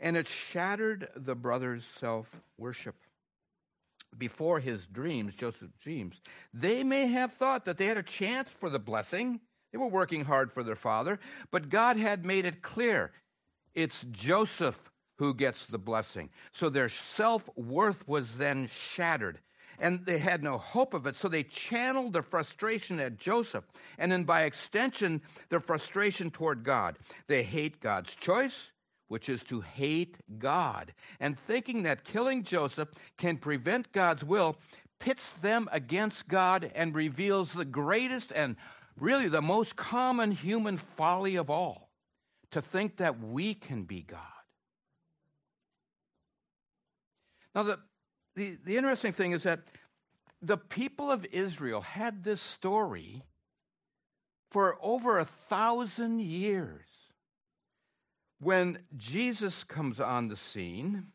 and 0.00 0.16
it 0.16 0.26
shattered 0.26 1.08
the 1.14 1.36
brothers' 1.36 1.86
self 1.86 2.42
worship. 2.58 2.96
Before 4.18 4.58
his 4.58 4.86
dreams, 4.86 5.36
Joseph's 5.36 5.78
dreams, 5.80 6.20
they 6.52 6.82
may 6.82 7.06
have 7.06 7.32
thought 7.32 7.64
that 7.64 7.78
they 7.78 7.86
had 7.86 7.96
a 7.96 8.02
chance 8.02 8.50
for 8.50 8.70
the 8.70 8.78
blessing. 8.78 9.40
They 9.70 9.78
were 9.78 9.88
working 9.88 10.24
hard 10.24 10.52
for 10.52 10.64
their 10.64 10.76
father, 10.76 11.20
but 11.52 11.68
God 11.68 11.96
had 11.96 12.24
made 12.24 12.44
it 12.44 12.60
clear 12.60 13.12
it's 13.74 14.04
Joseph 14.10 14.90
who 15.18 15.32
gets 15.32 15.66
the 15.66 15.78
blessing. 15.78 16.30
So 16.52 16.70
their 16.70 16.88
self 16.88 17.48
worth 17.56 18.06
was 18.08 18.32
then 18.32 18.68
shattered 18.68 19.38
and 19.78 20.04
they 20.06 20.18
had 20.18 20.42
no 20.42 20.58
hope 20.58 20.94
of 20.94 21.06
it. 21.06 21.16
So 21.16 21.28
they 21.28 21.42
channeled 21.42 22.12
their 22.12 22.22
frustration 22.22 23.00
at 23.00 23.18
Joseph, 23.18 23.64
and 23.98 24.10
then 24.10 24.24
by 24.24 24.42
extension, 24.42 25.22
their 25.48 25.60
frustration 25.60 26.30
toward 26.30 26.64
God. 26.64 26.98
They 27.26 27.42
hate 27.42 27.80
God's 27.80 28.14
choice, 28.14 28.72
which 29.08 29.28
is 29.28 29.42
to 29.44 29.60
hate 29.60 30.18
God. 30.38 30.92
And 31.20 31.38
thinking 31.38 31.82
that 31.84 32.04
killing 32.04 32.42
Joseph 32.42 32.88
can 33.16 33.36
prevent 33.36 33.92
God's 33.92 34.24
will 34.24 34.56
pits 34.98 35.32
them 35.32 35.68
against 35.72 36.28
God 36.28 36.70
and 36.74 36.94
reveals 36.94 37.52
the 37.52 37.64
greatest 37.64 38.32
and 38.32 38.56
really 38.98 39.28
the 39.28 39.42
most 39.42 39.76
common 39.76 40.32
human 40.32 40.78
folly 40.78 41.36
of 41.36 41.50
all 41.50 41.90
to 42.50 42.62
think 42.62 42.96
that 42.96 43.20
we 43.20 43.54
can 43.54 43.84
be 43.84 44.02
God. 44.02 44.20
Now, 47.54 47.62
the 47.62 47.78
the, 48.36 48.76
interesting 48.76 49.12
thing 49.12 49.32
is 49.32 49.42
that 49.44 49.60
the 50.42 50.58
people 50.58 51.10
of 51.10 51.26
Israel 51.32 51.80
had 51.80 52.22
this 52.22 52.40
story 52.40 53.22
for 54.50 54.76
over 54.80 55.18
a 55.18 55.24
thousand 55.24 56.20
years. 56.20 56.84
When 58.38 58.78
Jesus 58.96 59.64
comes 59.64 59.98
on 59.98 60.28
the 60.28 60.36
scene, 60.36 61.06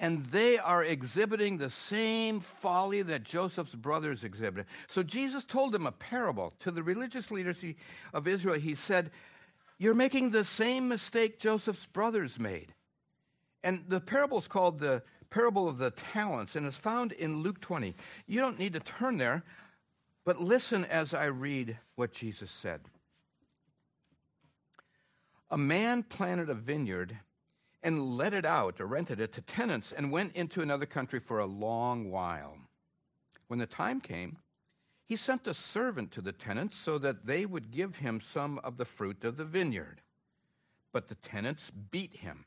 and 0.00 0.24
they 0.26 0.58
are 0.58 0.82
exhibiting 0.82 1.58
the 1.58 1.70
same 1.70 2.40
folly 2.40 3.02
that 3.02 3.24
Joseph's 3.24 3.74
brothers 3.74 4.24
exhibited. 4.24 4.66
So 4.86 5.02
Jesus 5.02 5.44
told 5.44 5.72
them 5.72 5.86
a 5.86 5.92
parable 5.92 6.54
to 6.60 6.70
the 6.70 6.82
religious 6.82 7.30
leaders 7.30 7.64
of 8.14 8.28
Israel. 8.28 8.58
He 8.58 8.74
said, 8.74 9.10
You're 9.76 9.94
making 9.94 10.30
the 10.30 10.44
same 10.44 10.88
mistake 10.88 11.38
Joseph's 11.38 11.86
brothers 11.86 12.38
made. 12.38 12.72
And 13.64 13.84
the 13.88 14.00
parable 14.00 14.38
is 14.38 14.46
called 14.46 14.78
the 14.78 15.02
parable 15.30 15.68
of 15.68 15.78
the 15.78 15.90
talents, 15.90 16.56
and 16.56 16.66
it's 16.66 16.76
found 16.76 17.12
in 17.12 17.42
Luke 17.42 17.60
20. 17.60 17.94
You 18.26 18.40
don't 18.40 18.58
need 18.58 18.72
to 18.72 18.80
turn 18.80 19.18
there, 19.18 19.42
but 20.24 20.40
listen 20.40 20.84
as 20.84 21.14
I 21.14 21.26
read 21.26 21.78
what 21.94 22.12
Jesus 22.12 22.50
said. 22.50 22.80
A 25.50 25.58
man 25.58 26.02
planted 26.02 26.50
a 26.50 26.54
vineyard 26.54 27.18
and 27.82 28.16
let 28.16 28.34
it 28.34 28.44
out 28.44 28.80
or 28.80 28.86
rented 28.86 29.20
it 29.20 29.32
to 29.32 29.40
tenants 29.40 29.92
and 29.92 30.12
went 30.12 30.34
into 30.34 30.60
another 30.60 30.86
country 30.86 31.20
for 31.20 31.38
a 31.38 31.46
long 31.46 32.10
while. 32.10 32.58
When 33.46 33.58
the 33.58 33.66
time 33.66 34.00
came, 34.00 34.38
he 35.06 35.16
sent 35.16 35.46
a 35.46 35.54
servant 35.54 36.10
to 36.12 36.20
the 36.20 36.32
tenants 36.32 36.76
so 36.76 36.98
that 36.98 37.24
they 37.24 37.46
would 37.46 37.70
give 37.70 37.96
him 37.96 38.20
some 38.20 38.60
of 38.62 38.76
the 38.76 38.84
fruit 38.84 39.24
of 39.24 39.38
the 39.38 39.44
vineyard. 39.44 40.02
But 40.92 41.08
the 41.08 41.14
tenants 41.14 41.70
beat 41.70 42.16
him 42.16 42.44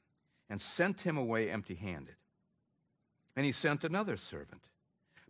and 0.47 0.61
sent 0.61 1.01
him 1.01 1.17
away 1.17 1.49
empty 1.49 1.75
handed. 1.75 2.15
And 3.35 3.45
he 3.45 3.51
sent 3.51 3.83
another 3.83 4.17
servant. 4.17 4.63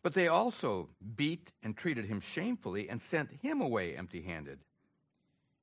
But 0.03 0.13
they 0.13 0.27
also 0.27 0.89
beat 1.15 1.51
and 1.61 1.77
treated 1.77 2.05
him 2.05 2.19
shamefully 2.19 2.89
and 2.89 3.01
sent 3.01 3.31
him 3.41 3.61
away 3.61 3.95
empty 3.95 4.21
handed. 4.21 4.59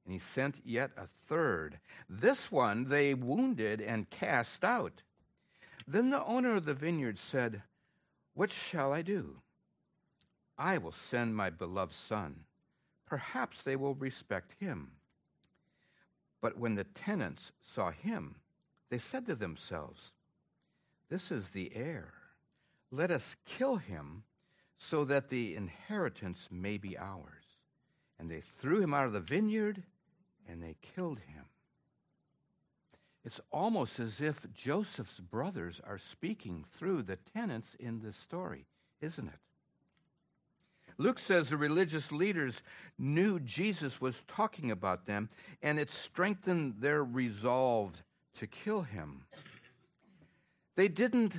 And 0.05 0.13
he 0.13 0.21
sent 0.21 0.61
yet 0.65 0.93
a 0.97 1.07
third. 1.07 1.79
This 2.09 2.51
one 2.51 2.89
they 2.89 3.15
wounded 3.15 3.81
and 3.81 4.09
cast 4.09 4.65
out. 4.65 5.03
Then 5.87 6.11
the 6.11 6.25
owner 6.25 6.55
of 6.55 6.65
the 6.65 6.75
vineyard 6.75 7.19
said, 7.19 7.63
What 8.35 8.51
shall 8.51 8.93
I 8.93 9.03
do? 9.03 9.41
I 10.57 10.79
will 10.79 10.93
send 10.93 11.37
my 11.37 11.51
beloved 11.51 11.95
son. 11.95 12.45
Perhaps 13.07 13.63
they 13.63 13.77
will 13.77 13.95
respect 13.95 14.55
him. 14.61 14.93
But 16.41 16.59
when 16.59 16.75
the 16.75 16.85
tenants 16.85 17.53
saw 17.61 17.91
him, 17.91 18.37
they 18.91 18.99
said 18.99 19.27
to 19.27 19.35
themselves, 19.35 20.13
This 21.09 21.31
is 21.31 21.51
the 21.51 21.73
heir. 21.75 22.13
Let 22.91 23.11
us 23.11 23.37
kill 23.45 23.77
him 23.77 24.25
so 24.79 25.05
that 25.05 25.29
the 25.29 25.55
inheritance 25.55 26.49
may 26.51 26.79
be 26.79 26.97
ours. 26.97 27.45
And 28.19 28.31
they 28.31 28.41
threw 28.41 28.81
him 28.81 28.95
out 28.95 29.07
of 29.07 29.13
the 29.13 29.21
vineyard 29.21 29.83
and 30.49 30.63
they 30.63 30.77
killed 30.95 31.19
him. 31.21 31.45
It's 33.25 33.41
almost 33.53 34.01
as 34.01 34.21
if 34.21 34.53
Joseph's 34.55 35.21
brothers 35.21 35.81
are 35.87 35.99
speaking 35.99 36.65
through 36.73 37.03
the 37.03 37.17
tenants 37.17 37.77
in 37.79 38.01
this 38.01 38.17
story, 38.17 38.65
isn't 39.01 39.29
it? 39.29 39.39
Luke 40.97 41.19
says 41.19 41.51
the 41.51 41.57
religious 41.57 42.11
leaders 42.11 42.63
knew 42.99 43.39
Jesus 43.39 44.01
was 44.01 44.25
talking 44.27 44.71
about 44.71 45.07
them, 45.07 45.29
and 45.63 45.79
it 45.79 45.91
strengthened 45.91 46.77
their 46.81 47.05
resolve 47.05 48.03
to 48.39 48.47
kill 48.47 48.83
him. 48.83 49.25
They 50.75 50.89
didn't 50.89 51.39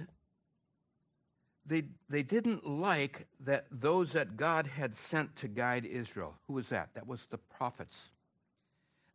they, 1.70 1.84
they 2.10 2.24
didn't 2.24 2.68
like 2.68 3.28
that 3.42 3.66
those 3.72 4.14
that 4.14 4.36
God 4.36 4.68
had 4.68 4.96
sent 4.96 5.36
to 5.38 5.48
guide 5.48 5.86
Israel. 5.86 6.36
Who 6.48 6.54
was 6.54 6.70
that? 6.70 6.90
That 6.96 7.08
was 7.08 7.26
the 7.28 7.38
prophets. 7.38 8.10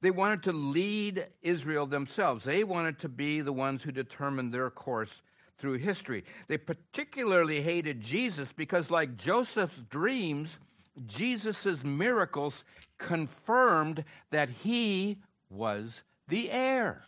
They 0.00 0.10
wanted 0.10 0.44
to 0.44 0.52
lead 0.52 1.26
Israel 1.42 1.86
themselves. 1.86 2.44
They 2.44 2.62
wanted 2.62 2.98
to 3.00 3.08
be 3.08 3.40
the 3.40 3.52
ones 3.52 3.82
who 3.82 3.90
determined 3.90 4.52
their 4.52 4.70
course 4.70 5.22
through 5.58 5.78
history. 5.78 6.24
They 6.46 6.58
particularly 6.58 7.60
hated 7.62 8.00
Jesus 8.00 8.52
because, 8.52 8.90
like 8.90 9.16
Joseph's 9.16 9.82
dreams, 9.82 10.58
Jesus' 11.06 11.82
miracles 11.82 12.64
confirmed 12.98 14.04
that 14.30 14.48
he 14.48 15.18
was 15.50 16.02
the 16.28 16.50
heir. 16.50 17.04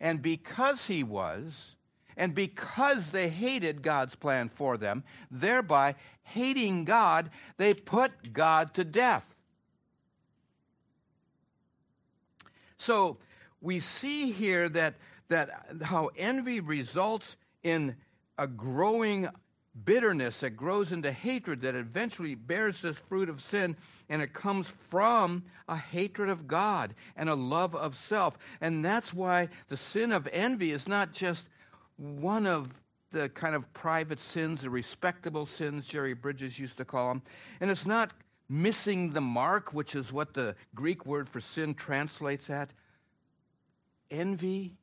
And 0.00 0.22
because 0.22 0.86
he 0.86 1.02
was, 1.02 1.76
and 2.16 2.34
because 2.34 3.08
they 3.10 3.28
hated 3.28 3.82
God's 3.82 4.14
plan 4.14 4.48
for 4.48 4.76
them, 4.76 5.04
thereby 5.30 5.94
hating 6.22 6.84
God, 6.84 7.30
they 7.56 7.74
put 7.74 8.32
God 8.32 8.74
to 8.74 8.84
death. 8.84 9.24
So 12.76 13.18
we 13.60 13.80
see 13.80 14.32
here 14.32 14.68
that, 14.70 14.94
that 15.28 15.50
how 15.82 16.10
envy 16.16 16.60
results 16.60 17.36
in 17.62 17.96
a 18.36 18.46
growing 18.46 19.28
bitterness 19.84 20.40
that 20.40 20.50
grows 20.50 20.92
into 20.92 21.10
hatred 21.10 21.62
that 21.62 21.74
eventually 21.74 22.34
bears 22.34 22.82
this 22.82 22.98
fruit 22.98 23.28
of 23.28 23.40
sin, 23.40 23.76
and 24.08 24.20
it 24.20 24.34
comes 24.34 24.68
from 24.68 25.44
a 25.68 25.76
hatred 25.76 26.28
of 26.28 26.46
God 26.46 26.94
and 27.16 27.28
a 27.28 27.34
love 27.34 27.74
of 27.74 27.94
self. 27.94 28.36
And 28.60 28.84
that's 28.84 29.14
why 29.14 29.48
the 29.68 29.76
sin 29.76 30.12
of 30.12 30.28
envy 30.32 30.72
is 30.72 30.86
not 30.86 31.12
just 31.12 31.46
one 32.02 32.46
of 32.46 32.82
the 33.12 33.28
kind 33.28 33.54
of 33.54 33.72
private 33.72 34.18
sins, 34.18 34.62
the 34.62 34.70
respectable 34.70 35.46
sins, 35.46 35.86
Jerry 35.86 36.14
Bridges 36.14 36.58
used 36.58 36.78
to 36.78 36.84
call 36.84 37.08
them. 37.08 37.22
And 37.60 37.70
it's 37.70 37.86
not 37.86 38.12
missing 38.48 39.12
the 39.12 39.20
mark, 39.20 39.72
which 39.72 39.94
is 39.94 40.12
what 40.12 40.34
the 40.34 40.56
Greek 40.74 41.06
word 41.06 41.28
for 41.28 41.40
sin 41.40 41.74
translates 41.74 42.50
at. 42.50 42.70
Envy 44.10 44.76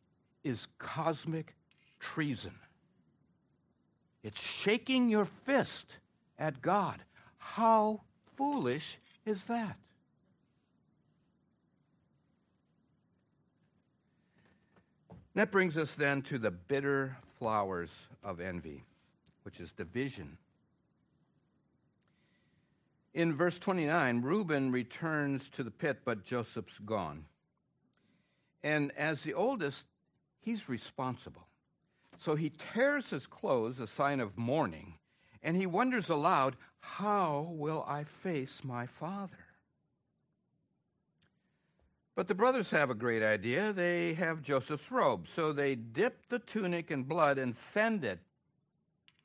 is 0.44 0.68
cosmic 0.78 1.56
treason. 2.00 2.56
It's 4.24 4.42
shaking 4.42 5.10
your 5.10 5.26
fist 5.26 5.98
at 6.38 6.62
God. 6.62 7.04
How 7.38 8.02
foolish 8.38 8.98
is 9.26 9.46
that? 9.46 9.76
That 15.40 15.52
brings 15.52 15.78
us 15.78 15.96
then 15.96 16.22
to 16.24 16.38
the 16.38 16.52
bitter 16.52 17.16
flowers 17.38 17.90
of 18.26 18.42
envy, 18.42 18.84
which 19.44 19.62
is 19.62 19.72
division. 19.72 20.38
In 23.14 23.34
verse 23.34 23.58
29, 23.58 24.22
Reuben 24.22 24.74
returns 24.74 25.48
to 25.52 25.64
the 25.64 25.72
pit, 25.72 26.00
but 26.04 26.26
Joseph's 26.26 26.80
gone. 26.80 27.24
And 28.66 28.92
as 28.98 29.22
the 29.22 29.34
oldest, 29.34 29.86
he's 30.42 30.68
responsible. 30.68 31.48
So 32.18 32.36
he 32.36 32.52
tears 32.74 33.10
his 33.10 33.26
clothes, 33.26 33.80
a 33.80 33.88
sign 33.88 34.20
of 34.20 34.38
mourning, 34.38 34.96
and 35.42 35.56
he 35.56 35.66
wonders 35.66 36.10
aloud, 36.10 36.58
How 36.82 37.48
will 37.52 37.86
I 37.88 38.04
face 38.04 38.60
my 38.66 38.88
father? 38.88 39.49
But 42.20 42.28
the 42.28 42.36
brothers 42.36 42.70
have 42.72 42.90
a 42.90 42.96
great 42.96 43.24
idea. 43.24 43.72
They 43.72 44.14
have 44.16 44.42
Joseph's 44.42 44.92
robe. 44.92 45.26
So 45.34 45.54
they 45.54 45.76
dip 45.76 46.28
the 46.28 46.40
tunic 46.40 46.92
in 46.92 47.04
blood 47.04 47.38
and 47.38 47.56
send 47.56 48.04
it. 48.04 48.20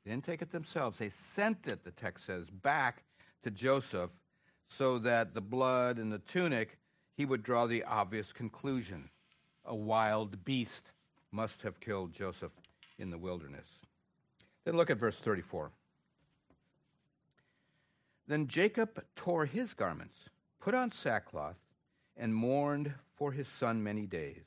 They 0.05 0.11
didn't 0.11 0.23
take 0.23 0.41
it 0.41 0.53
themselves. 0.53 0.99
They 0.99 1.09
sent 1.09 1.67
it, 1.67 1.83
the 1.83 1.91
text 1.91 2.25
says, 2.25 2.49
back 2.49 3.03
to 3.43 3.51
Joseph 3.51 4.11
so 4.69 4.97
that 4.99 5.33
the 5.33 5.41
blood 5.41 5.97
and 5.97 6.09
the 6.09 6.19
tunic, 6.19 6.77
he 7.17 7.25
would 7.25 7.43
draw 7.43 7.67
the 7.67 7.83
obvious 7.83 8.31
conclusion. 8.31 9.09
A 9.65 9.75
wild 9.75 10.45
beast 10.45 10.93
must 11.33 11.63
have 11.63 11.81
killed 11.81 12.13
Joseph 12.13 12.53
in 12.97 13.09
the 13.09 13.17
wilderness. 13.17 13.67
Then 14.63 14.77
look 14.77 14.89
at 14.89 14.99
verse 14.99 15.17
34. 15.17 15.69
Then 18.25 18.47
Jacob 18.47 19.03
tore 19.17 19.47
his 19.47 19.73
garments, 19.73 20.29
put 20.61 20.73
on 20.73 20.93
sackcloth, 20.93 21.57
and 22.17 22.33
mourned 22.33 22.93
for 23.15 23.31
his 23.31 23.47
son 23.47 23.83
many 23.83 24.05
days. 24.05 24.43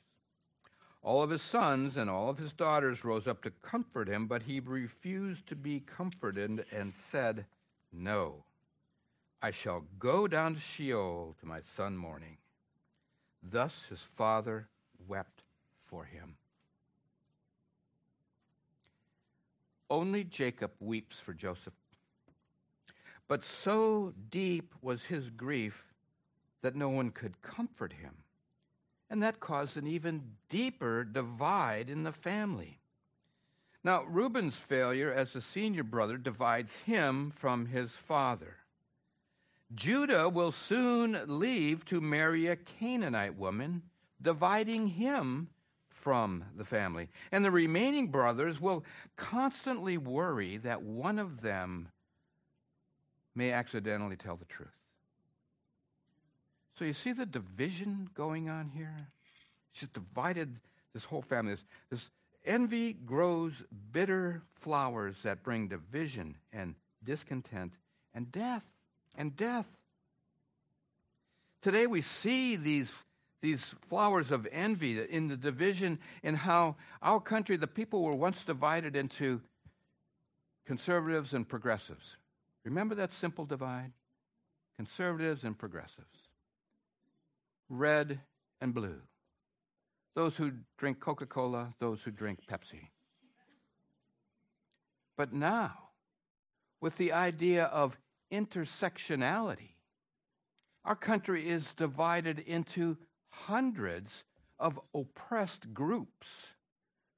All 1.01 1.23
of 1.23 1.29
his 1.29 1.41
sons 1.41 1.97
and 1.97 2.09
all 2.09 2.29
of 2.29 2.37
his 2.37 2.51
daughters 2.51 3.05
rose 3.05 3.27
up 3.27 3.41
to 3.43 3.51
comfort 3.51 4.07
him, 4.09 4.27
but 4.27 4.43
he 4.43 4.59
refused 4.59 5.47
to 5.47 5.55
be 5.55 5.79
comforted 5.79 6.65
and 6.71 6.93
said, 6.93 7.45
No. 7.91 8.43
I 9.41 9.51
shall 9.51 9.85
go 9.97 10.27
down 10.27 10.55
to 10.55 10.59
Sheol 10.59 11.35
to 11.39 11.45
my 11.45 11.61
son 11.61 11.95
mourning. 11.95 12.37
Thus 13.41 13.85
his 13.89 14.01
father 14.01 14.67
wept 15.07 15.43
for 15.85 16.03
him. 16.03 16.35
Only 19.89 20.25
Jacob 20.25 20.71
weeps 20.79 21.19
for 21.19 21.33
Joseph. 21.33 21.73
But 23.29 23.45
so 23.45 24.13
deep 24.29 24.73
was 24.81 25.05
his 25.05 25.29
grief 25.29 25.88
that 26.61 26.75
no 26.75 26.89
one 26.89 27.11
could 27.11 27.41
comfort 27.41 27.93
him. 27.93 28.23
And 29.09 29.23
that 29.23 29.39
caused 29.39 29.77
an 29.77 29.87
even 29.87 30.35
deeper 30.49 31.03
divide 31.03 31.89
in 31.89 32.03
the 32.03 32.11
family. 32.11 32.79
Now, 33.83 34.03
Reuben's 34.03 34.57
failure 34.57 35.11
as 35.11 35.33
the 35.33 35.41
senior 35.41 35.83
brother 35.83 36.17
divides 36.17 36.75
him 36.77 37.31
from 37.31 37.67
his 37.67 37.95
father. 37.95 38.57
Judah 39.73 40.27
will 40.27 40.51
soon 40.51 41.19
leave 41.27 41.85
to 41.85 42.01
marry 42.01 42.47
a 42.47 42.55
Canaanite 42.55 43.37
woman, 43.37 43.83
dividing 44.21 44.87
him 44.87 45.49
from 45.89 46.45
the 46.55 46.65
family. 46.65 47.09
And 47.31 47.45
the 47.45 47.51
remaining 47.51 48.07
brothers 48.07 48.59
will 48.59 48.83
constantly 49.15 49.97
worry 49.97 50.57
that 50.57 50.81
one 50.81 51.19
of 51.19 51.41
them 51.41 51.89
may 53.35 53.51
accidentally 53.51 54.15
tell 54.15 54.35
the 54.35 54.45
truth. 54.45 54.69
So 56.79 56.85
you 56.85 56.93
see 56.93 57.11
the 57.11 57.25
division 57.25 58.09
going 58.13 58.49
on 58.49 58.69
here? 58.69 58.95
It's 59.69 59.81
just 59.81 59.91
divided 59.91 60.61
this 60.93 61.03
whole 61.03 61.21
family. 61.21 61.51
This, 61.51 61.63
this 61.89 62.09
envy 62.45 62.93
grows 62.93 63.65
bitter 63.91 64.43
flowers 64.55 65.21
that 65.23 65.43
bring 65.43 65.67
division 65.67 66.37
and 66.53 66.75
discontent 67.03 67.73
and 68.13 68.31
death 68.31 68.63
and 69.17 69.35
death. 69.35 69.67
Today 71.61 71.85
we 71.85 71.99
see 71.99 72.55
these, 72.55 72.95
these 73.41 73.75
flowers 73.89 74.31
of 74.31 74.47
envy 74.49 75.01
in 75.03 75.27
the 75.27 75.35
division 75.35 75.99
in 76.23 76.33
how 76.33 76.77
our 77.01 77.19
country, 77.19 77.57
the 77.57 77.67
people 77.67 78.03
were 78.03 78.15
once 78.15 78.45
divided 78.45 78.95
into 78.95 79.41
conservatives 80.65 81.33
and 81.33 81.45
progressives. 81.45 82.15
Remember 82.63 82.95
that 82.95 83.11
simple 83.11 83.43
divide? 83.43 83.91
Conservatives 84.77 85.43
and 85.43 85.57
progressives. 85.57 86.28
Red 87.69 88.19
and 88.59 88.73
blue. 88.73 89.01
Those 90.15 90.35
who 90.35 90.51
drink 90.77 90.99
Coca 90.99 91.25
Cola, 91.25 91.73
those 91.79 92.01
who 92.03 92.11
drink 92.11 92.39
Pepsi. 92.49 92.89
But 95.15 95.33
now, 95.33 95.89
with 96.81 96.97
the 96.97 97.13
idea 97.13 97.65
of 97.65 97.97
intersectionality. 98.31 99.75
Our 100.85 100.95
country 100.95 101.47
is 101.47 101.73
divided 101.73 102.39
into 102.39 102.97
hundreds 103.29 104.23
of 104.59 104.79
oppressed 104.93 105.73
groups 105.73 106.53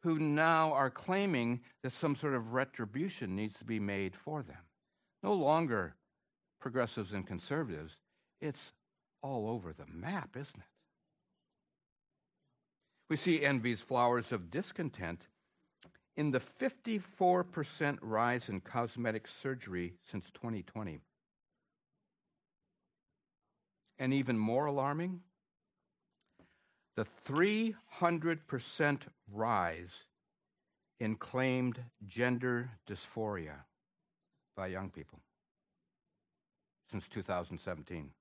who 0.03 0.19
now 0.19 0.73
are 0.73 0.89
claiming 0.89 1.61
that 1.83 1.93
some 1.93 2.15
sort 2.15 2.33
of 2.33 2.53
retribution 2.53 3.35
needs 3.35 3.57
to 3.57 3.65
be 3.65 3.79
made 3.79 4.15
for 4.15 4.43
them. 4.43 4.57
no 5.23 5.33
longer 5.33 5.95
progressives 6.59 7.13
and 7.13 7.27
conservatives. 7.27 7.99
It's 8.39 8.71
all 9.21 9.49
over 9.49 9.73
the 9.73 9.85
map, 9.87 10.35
isn't 10.35 10.57
it? 10.57 10.63
We 13.09 13.17
see 13.17 13.43
envy's 13.43 13.81
flowers 13.81 14.31
of 14.31 14.49
discontent 14.49 15.27
in 16.15 16.31
the 16.31 16.39
54% 16.39 17.97
rise 18.01 18.49
in 18.49 18.61
cosmetic 18.61 19.27
surgery 19.27 19.93
since 20.03 20.29
2020. 20.31 21.01
And 23.99 24.13
even 24.13 24.37
more 24.37 24.65
alarming, 24.65 25.21
the 26.95 27.05
300% 27.27 29.01
rise 29.31 30.05
in 30.99 31.15
claimed 31.15 31.79
gender 32.05 32.69
dysphoria 32.87 33.65
by 34.55 34.67
young 34.67 34.89
people 34.89 35.19
since 36.89 37.07
2017. 37.07 38.11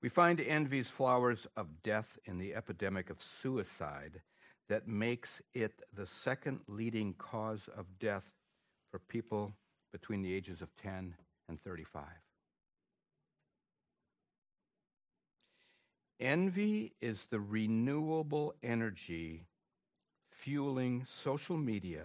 We 0.00 0.08
find 0.08 0.40
envy's 0.40 0.88
flowers 0.88 1.46
of 1.56 1.82
death 1.82 2.18
in 2.24 2.38
the 2.38 2.54
epidemic 2.54 3.10
of 3.10 3.22
suicide 3.22 4.20
that 4.68 4.86
makes 4.86 5.42
it 5.54 5.82
the 5.92 6.06
second 6.06 6.60
leading 6.68 7.14
cause 7.14 7.68
of 7.76 7.98
death 7.98 8.32
for 8.90 9.00
people 9.00 9.54
between 9.92 10.22
the 10.22 10.32
ages 10.32 10.62
of 10.62 10.76
10 10.76 11.14
and 11.48 11.60
35. 11.60 12.04
Envy 16.20 16.92
is 17.00 17.26
the 17.26 17.40
renewable 17.40 18.54
energy 18.62 19.46
fueling 20.30 21.04
social 21.08 21.56
media 21.56 22.02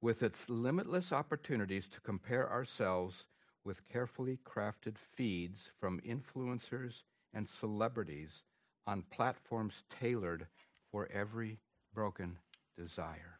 with 0.00 0.22
its 0.22 0.48
limitless 0.48 1.12
opportunities 1.12 1.88
to 1.88 2.00
compare 2.00 2.50
ourselves 2.50 3.26
with 3.64 3.88
carefully 3.88 4.38
crafted 4.44 4.96
feeds 4.98 5.70
from 5.80 6.00
influencers 6.00 7.02
and 7.32 7.48
celebrities 7.48 8.42
on 8.86 9.04
platforms 9.10 9.84
tailored 10.00 10.46
for 10.90 11.08
every 11.12 11.58
broken 11.94 12.38
desire. 12.76 13.38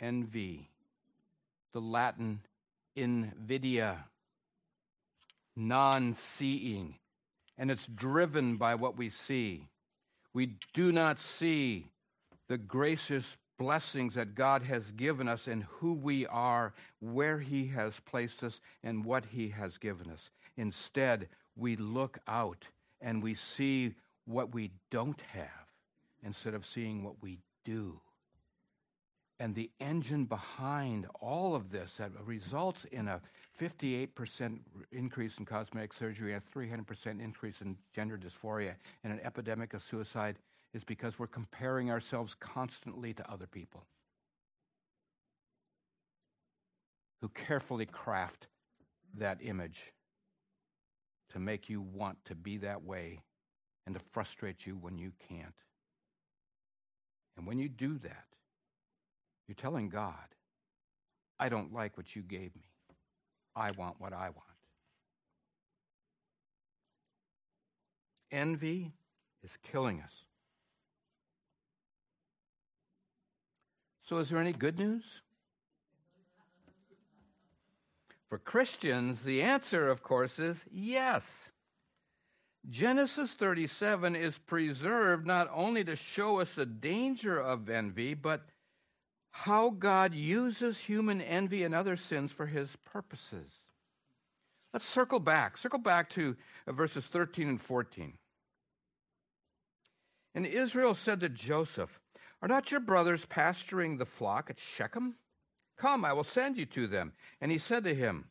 Envy, 0.00 0.68
the 1.72 1.80
Latin 1.80 2.40
invidia, 2.94 4.04
non 5.56 6.14
seeing, 6.14 6.96
and 7.56 7.70
it's 7.70 7.86
driven 7.86 8.56
by 8.56 8.74
what 8.74 8.96
we 8.96 9.08
see. 9.08 9.68
We 10.32 10.56
do 10.72 10.92
not 10.92 11.18
see 11.18 11.86
the 12.48 12.58
gracious 12.58 13.36
blessings 13.58 14.14
that 14.14 14.34
God 14.34 14.62
has 14.62 14.90
given 14.92 15.28
us 15.28 15.46
and 15.46 15.64
who 15.64 15.94
we 15.94 16.26
are, 16.26 16.72
where 17.00 17.38
He 17.38 17.66
has 17.68 18.00
placed 18.00 18.42
us, 18.42 18.60
and 18.82 19.04
what 19.04 19.26
He 19.26 19.48
has 19.50 19.78
given 19.78 20.10
us. 20.10 20.30
Instead, 20.56 21.28
we 21.56 21.76
look 21.76 22.18
out 22.26 22.68
and 23.00 23.22
we 23.22 23.34
see 23.34 23.94
what 24.24 24.54
we 24.54 24.70
don't 24.90 25.20
have 25.32 25.48
instead 26.22 26.54
of 26.54 26.64
seeing 26.64 27.04
what 27.04 27.22
we 27.22 27.38
do. 27.64 28.00
And 29.40 29.54
the 29.54 29.70
engine 29.80 30.24
behind 30.24 31.06
all 31.20 31.54
of 31.54 31.70
this 31.70 31.96
that 31.96 32.12
results 32.24 32.84
in 32.86 33.08
a 33.08 33.20
58% 33.60 34.58
increase 34.92 35.38
in 35.38 35.44
cosmetic 35.44 35.92
surgery, 35.92 36.34
a 36.34 36.40
300% 36.40 37.20
increase 37.20 37.60
in 37.60 37.76
gender 37.94 38.16
dysphoria, 38.16 38.74
and 39.02 39.12
an 39.12 39.20
epidemic 39.22 39.74
of 39.74 39.82
suicide 39.82 40.36
is 40.74 40.84
because 40.84 41.18
we're 41.18 41.26
comparing 41.26 41.90
ourselves 41.90 42.34
constantly 42.34 43.14
to 43.14 43.30
other 43.30 43.46
people 43.46 43.86
who 47.22 47.28
carefully 47.28 47.86
craft 47.86 48.48
that 49.16 49.38
image 49.40 49.92
to 51.32 51.38
make 51.38 51.70
you 51.70 51.80
want 51.80 52.18
to 52.24 52.34
be 52.34 52.58
that 52.58 52.82
way 52.82 53.20
and 53.86 53.94
to 53.94 54.00
frustrate 54.12 54.66
you 54.66 54.76
when 54.76 54.98
you 54.98 55.12
can't. 55.28 55.54
And 57.36 57.46
when 57.46 57.58
you 57.58 57.68
do 57.68 57.96
that, 57.98 58.26
you're 59.46 59.54
telling 59.54 59.88
God, 59.88 60.14
I 61.38 61.48
don't 61.48 61.72
like 61.72 61.96
what 61.96 62.14
you 62.14 62.22
gave 62.22 62.54
me. 62.56 62.68
I 63.56 63.70
want 63.72 64.00
what 64.00 64.12
I 64.12 64.30
want. 64.30 64.42
Envy 68.30 68.92
is 69.42 69.56
killing 69.62 70.00
us. 70.00 70.12
So, 74.04 74.18
is 74.18 74.28
there 74.28 74.38
any 74.38 74.52
good 74.52 74.78
news? 74.78 75.04
For 78.26 78.38
Christians, 78.38 79.22
the 79.22 79.42
answer, 79.42 79.88
of 79.88 80.02
course, 80.02 80.38
is 80.38 80.64
yes. 80.70 81.50
Genesis 82.68 83.32
37 83.32 84.16
is 84.16 84.38
preserved 84.38 85.26
not 85.26 85.48
only 85.52 85.84
to 85.84 85.96
show 85.96 86.40
us 86.40 86.54
the 86.54 86.66
danger 86.66 87.38
of 87.38 87.68
envy, 87.68 88.14
but 88.14 88.42
how 89.30 89.70
God 89.70 90.14
uses 90.14 90.78
human 90.78 91.20
envy 91.20 91.64
and 91.64 91.74
other 91.74 91.96
sins 91.96 92.32
for 92.32 92.46
his 92.46 92.76
purposes. 92.84 93.50
Let's 94.72 94.84
circle 94.84 95.20
back. 95.20 95.58
Circle 95.58 95.80
back 95.80 96.10
to 96.10 96.36
uh, 96.66 96.72
verses 96.72 97.06
13 97.06 97.48
and 97.48 97.60
14. 97.60 98.14
And 100.34 100.46
Israel 100.46 100.94
said 100.94 101.20
to 101.20 101.28
Joseph, 101.28 102.00
are 102.44 102.48
not 102.48 102.70
your 102.70 102.80
brothers 102.80 103.24
pasturing 103.24 103.96
the 103.96 104.04
flock 104.04 104.50
at 104.50 104.58
Shechem? 104.58 105.14
Come, 105.78 106.04
I 106.04 106.12
will 106.12 106.24
send 106.24 106.58
you 106.58 106.66
to 106.66 106.86
them. 106.86 107.14
And 107.40 107.50
he 107.50 107.56
said 107.56 107.84
to 107.84 107.94
him, 107.94 108.26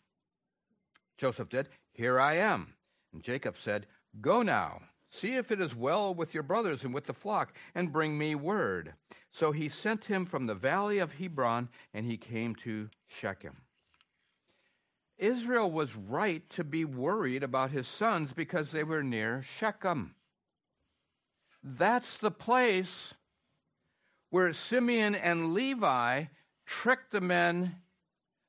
Joseph 1.17 1.49
did, 1.49 1.69
Here 1.93 2.19
I 2.19 2.35
am. 2.35 2.75
And 3.11 3.23
Jacob 3.23 3.57
said, 3.57 3.87
Go 4.21 4.43
now, 4.43 4.81
see 5.09 5.33
if 5.33 5.51
it 5.51 5.59
is 5.59 5.75
well 5.75 6.13
with 6.13 6.35
your 6.35 6.43
brothers 6.43 6.83
and 6.83 6.93
with 6.93 7.07
the 7.07 7.13
flock, 7.13 7.53
and 7.73 7.91
bring 7.91 8.15
me 8.15 8.35
word. 8.35 8.93
So 9.31 9.51
he 9.51 9.67
sent 9.67 10.05
him 10.05 10.25
from 10.25 10.45
the 10.45 10.53
valley 10.53 10.99
of 10.99 11.13
Hebron, 11.13 11.69
and 11.91 12.05
he 12.05 12.17
came 12.17 12.53
to 12.57 12.91
Shechem. 13.07 13.63
Israel 15.17 15.71
was 15.71 15.95
right 15.95 16.47
to 16.51 16.63
be 16.63 16.85
worried 16.85 17.41
about 17.41 17.71
his 17.71 17.87
sons 17.87 18.31
because 18.31 18.69
they 18.69 18.83
were 18.83 19.01
near 19.01 19.41
Shechem. 19.41 20.13
That's 21.63 22.19
the 22.19 22.29
place 22.29 23.15
where 24.33 24.51
Simeon 24.51 25.13
and 25.13 25.53
Levi 25.53 26.23
tricked 26.65 27.11
the 27.11 27.21
men, 27.21 27.75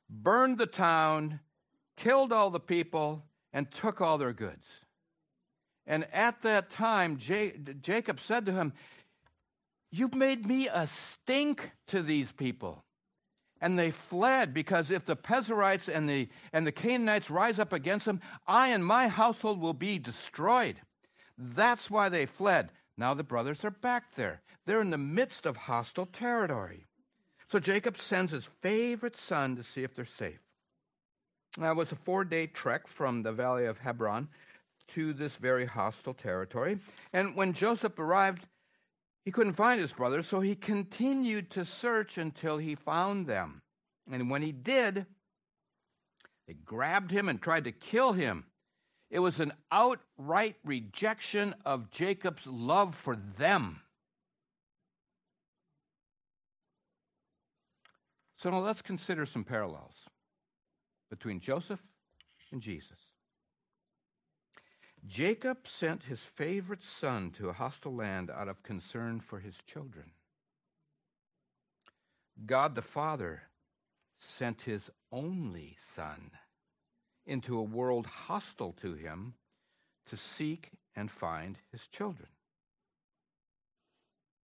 burned 0.09 0.57
the 0.57 0.65
town, 0.65 1.41
killed 1.95 2.33
all 2.33 2.49
the 2.49 2.59
people, 2.59 3.23
and 3.53 3.71
took 3.71 4.01
all 4.01 4.17
their 4.17 4.33
goods. 4.33 4.65
And 5.87 6.07
at 6.11 6.41
that 6.41 6.71
time, 6.71 7.19
Jacob 7.19 8.19
said 8.19 8.47
to 8.47 8.53
him, 8.53 8.73
You've 9.91 10.15
made 10.15 10.47
me 10.47 10.69
a 10.69 10.87
stink 10.87 11.73
to 11.89 12.01
these 12.01 12.33
people. 12.33 12.83
And 13.61 13.79
they 13.79 13.91
fled 13.91 14.55
because 14.55 14.91
if 14.91 15.05
the 15.05 15.17
Perizzites 15.17 15.91
and 15.91 16.09
the, 16.09 16.31
and 16.55 16.67
the 16.67 16.73
Canaanites 16.73 17.29
rise 17.29 17.59
up 17.59 17.75
against 17.75 18.07
them, 18.07 18.23
I 18.47 18.69
and 18.69 18.87
my 18.87 19.09
household 19.09 19.61
will 19.61 19.75
be 19.75 19.99
destroyed. 19.99 20.77
That's 21.37 21.91
why 21.91 22.09
they 22.09 22.25
fled. 22.25 22.71
Now 22.97 23.15
the 23.15 23.25
brothers 23.25 23.65
are 23.65 23.71
back 23.71 24.15
there. 24.15 24.43
They're 24.67 24.81
in 24.81 24.91
the 24.91 24.99
midst 24.99 25.47
of 25.47 25.57
hostile 25.57 26.07
territory. 26.07 26.85
So 27.49 27.59
Jacob 27.59 27.99
sends 27.99 28.33
his 28.33 28.45
favorite 28.45 29.17
son 29.17 29.57
to 29.57 29.63
see 29.63 29.83
if 29.83 29.95
they're 29.95 30.05
safe. 30.05 30.41
Now, 31.57 31.71
it 31.71 31.77
was 31.77 31.93
a 31.93 31.97
four 31.97 32.25
day 32.25 32.47
trek 32.47 32.89
from 32.89 33.23
the 33.23 33.33
valley 33.33 33.67
of 33.67 33.79
Hebron 33.79 34.29
to 34.89 35.13
this 35.13 35.37
very 35.37 35.67
hostile 35.67 36.15
territory. 36.15 36.79
And 37.13 37.37
when 37.37 37.53
Joseph 37.53 37.99
arrived, 37.99 38.49
he 39.25 39.31
couldn't 39.31 39.55
find 39.55 39.81
his 39.81 39.93
brothers, 39.93 40.27
so 40.27 40.41
he 40.41 40.55
continued 40.55 41.51
to 41.51 41.65
search 41.65 42.19
until 42.19 42.59
he 42.59 42.75
found 42.75 43.27
them. 43.27 43.63
And 44.11 44.31
when 44.31 44.43
he 44.43 44.53
did, 44.53 45.07
they 46.47 46.55
grabbed 46.55 47.11
him 47.11 47.29
and 47.29 47.41
tried 47.41 47.65
to 47.65 47.73
kill 47.73 48.13
him. 48.13 48.45
It 49.15 49.21
was 49.21 49.39
an 49.39 49.53
outright 49.71 50.57
rejection 50.65 51.55
of 51.65 51.93
Jacob's 51.93 52.49
love 52.49 52.97
for 52.97 53.15
them. 53.15 53.81
So 58.37 58.51
now 58.51 58.59
let's 58.59 58.83
consider 58.83 59.25
some 59.25 59.45
parallels 59.45 59.95
between 61.11 61.39
Joseph 61.39 61.81
and 62.51 62.61
Jesus. 62.61 62.99
Jacob 65.07 65.59
sent 65.69 66.03
his 66.03 66.19
favorite 66.19 66.83
son 66.83 67.31
to 67.37 67.49
a 67.49 67.53
hostile 67.53 67.95
land 67.95 68.33
out 68.33 68.49
of 68.49 68.65
concern 68.65 69.21
for 69.21 69.39
his 69.39 69.55
children. 69.65 70.11
God 72.45 72.75
the 72.75 72.83
Father 72.83 73.43
sent 74.19 74.63
his 74.63 74.91
only 75.13 75.77
son 75.79 76.33
into 77.27 77.59
a 77.59 77.63
world 77.63 78.07
hostile 78.07 78.73
to 78.73 78.95
him 78.95 79.35
to 80.07 80.17
seek 80.17 80.71
and 80.95 81.11
find 81.11 81.59
his 81.73 81.87
children. 81.87 82.29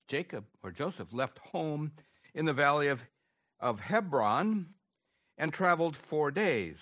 Jacob 0.09 0.45
or 0.63 0.73
Joseph 0.73 1.13
left 1.13 1.39
home 1.39 1.93
in 2.35 2.45
the 2.45 2.53
valley 2.53 2.89
of, 2.89 3.05
of 3.61 3.81
Hebron 3.81 4.67
and 5.39 5.53
traveled 5.53 5.97
four 5.97 6.31
days. 6.31 6.79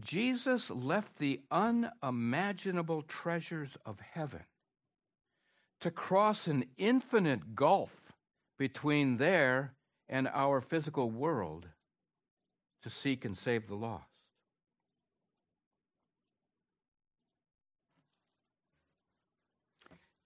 Jesus 0.00 0.70
left 0.70 1.18
the 1.18 1.40
unimaginable 1.50 3.02
treasures 3.02 3.76
of 3.84 4.00
heaven 4.00 4.44
to 5.80 5.90
cross 5.90 6.46
an 6.46 6.64
infinite 6.78 7.54
gulf 7.54 8.12
between 8.58 9.16
there 9.16 9.74
and 10.08 10.28
our 10.28 10.60
physical 10.60 11.10
world 11.10 11.68
to 12.82 12.90
seek 12.90 13.24
and 13.24 13.36
save 13.36 13.66
the 13.66 13.74
lost. 13.74 14.11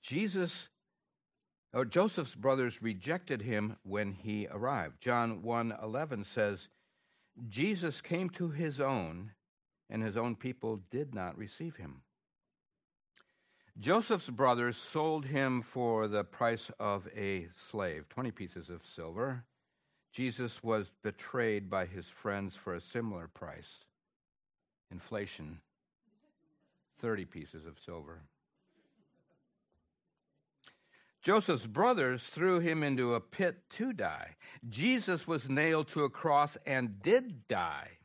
Jesus 0.06 0.68
or 1.72 1.84
Joseph's 1.84 2.36
brothers 2.36 2.80
rejected 2.80 3.42
him 3.42 3.76
when 3.82 4.12
he 4.12 4.46
arrived. 4.50 5.00
John 5.00 5.42
1:11 5.42 6.24
says, 6.24 6.68
Jesus 7.48 8.00
came 8.00 8.30
to 8.30 8.50
his 8.50 8.80
own, 8.80 9.32
and 9.90 10.02
his 10.02 10.16
own 10.16 10.36
people 10.36 10.80
did 10.90 11.12
not 11.12 11.36
receive 11.36 11.76
him. 11.76 12.02
Joseph's 13.78 14.30
brothers 14.30 14.76
sold 14.76 15.26
him 15.26 15.60
for 15.60 16.06
the 16.08 16.24
price 16.24 16.70
of 16.78 17.08
a 17.14 17.48
slave, 17.54 18.08
20 18.08 18.30
pieces 18.30 18.70
of 18.70 18.86
silver. 18.86 19.44
Jesus 20.12 20.62
was 20.62 20.92
betrayed 21.02 21.68
by 21.68 21.84
his 21.84 22.06
friends 22.06 22.54
for 22.56 22.74
a 22.74 22.80
similar 22.80 23.28
price. 23.28 23.84
Inflation, 24.90 25.60
30 26.96 27.26
pieces 27.26 27.66
of 27.66 27.78
silver. 27.78 28.22
Joseph's 31.26 31.66
brothers 31.66 32.22
threw 32.22 32.60
him 32.60 32.84
into 32.84 33.14
a 33.14 33.20
pit 33.20 33.56
to 33.70 33.92
die. 33.92 34.36
Jesus 34.68 35.26
was 35.26 35.48
nailed 35.48 35.88
to 35.88 36.04
a 36.04 36.08
cross 36.08 36.56
and 36.64 37.02
did 37.02 37.48
die. 37.48 37.98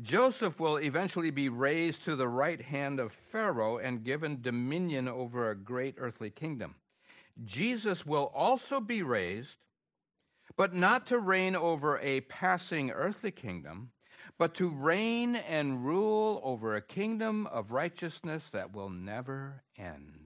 Joseph 0.00 0.58
will 0.58 0.78
eventually 0.78 1.30
be 1.30 1.50
raised 1.50 2.02
to 2.04 2.16
the 2.16 2.26
right 2.26 2.62
hand 2.62 2.98
of 3.00 3.12
Pharaoh 3.12 3.76
and 3.76 4.02
given 4.02 4.40
dominion 4.40 5.08
over 5.08 5.50
a 5.50 5.54
great 5.54 5.96
earthly 5.98 6.30
kingdom. 6.30 6.76
Jesus 7.44 8.06
will 8.06 8.32
also 8.34 8.80
be 8.80 9.02
raised, 9.02 9.58
but 10.56 10.74
not 10.74 11.06
to 11.08 11.18
reign 11.18 11.54
over 11.54 11.98
a 11.98 12.22
passing 12.22 12.92
earthly 12.92 13.30
kingdom, 13.30 13.90
but 14.38 14.54
to 14.54 14.70
reign 14.70 15.36
and 15.36 15.84
rule 15.84 16.40
over 16.42 16.76
a 16.76 16.80
kingdom 16.80 17.46
of 17.48 17.72
righteousness 17.72 18.48
that 18.52 18.72
will 18.72 18.88
never 18.88 19.64
end. 19.76 20.21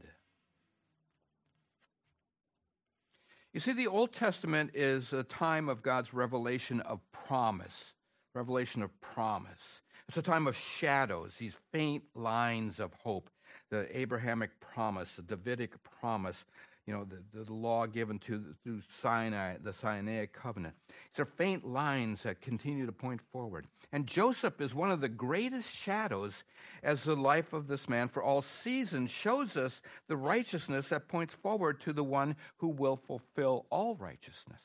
You 3.56 3.60
see, 3.60 3.72
the 3.72 3.86
Old 3.86 4.12
Testament 4.12 4.72
is 4.74 5.14
a 5.14 5.22
time 5.22 5.70
of 5.70 5.82
God's 5.82 6.12
revelation 6.12 6.82
of 6.82 7.00
promise, 7.10 7.94
revelation 8.34 8.82
of 8.82 8.90
promise. 9.00 9.80
It's 10.08 10.18
a 10.18 10.22
time 10.22 10.46
of 10.46 10.54
shadows, 10.54 11.38
these 11.38 11.58
faint 11.72 12.02
lines 12.14 12.80
of 12.80 12.92
hope, 12.92 13.30
the 13.70 13.88
Abrahamic 13.98 14.60
promise, 14.60 15.14
the 15.14 15.22
Davidic 15.22 15.82
promise, 15.82 16.44
you 16.86 16.94
know, 16.94 17.04
the, 17.04 17.18
the 17.32 17.52
law 17.52 17.86
given 17.86 18.18
to 18.20 18.54
through 18.62 18.80
Sinai, 18.88 19.56
the 19.60 19.72
Sinaitic 19.72 20.32
covenant. 20.32 20.74
These 21.12 21.20
are 21.20 21.24
faint 21.24 21.66
lines 21.66 22.22
that 22.22 22.40
continue 22.40 22.86
to 22.86 22.92
point 22.92 23.20
forward. 23.32 23.66
And 23.92 24.06
Joseph 24.06 24.60
is 24.60 24.74
one 24.74 24.92
of 24.92 25.00
the 25.00 25.08
greatest 25.08 25.74
shadows 25.74 26.44
as 26.84 27.02
the 27.02 27.16
life 27.16 27.52
of 27.52 27.66
this 27.66 27.88
man 27.88 28.06
for 28.06 28.22
all 28.22 28.40
seasons 28.40 29.10
shows 29.10 29.56
us 29.56 29.80
the 30.06 30.16
righteousness 30.16 30.90
that 30.90 31.08
points 31.08 31.34
forward 31.34 31.80
to 31.80 31.92
the 31.92 32.04
one 32.04 32.36
who 32.58 32.68
will 32.68 32.96
fulfill 32.96 33.66
all 33.68 33.96
righteousness. 33.96 34.60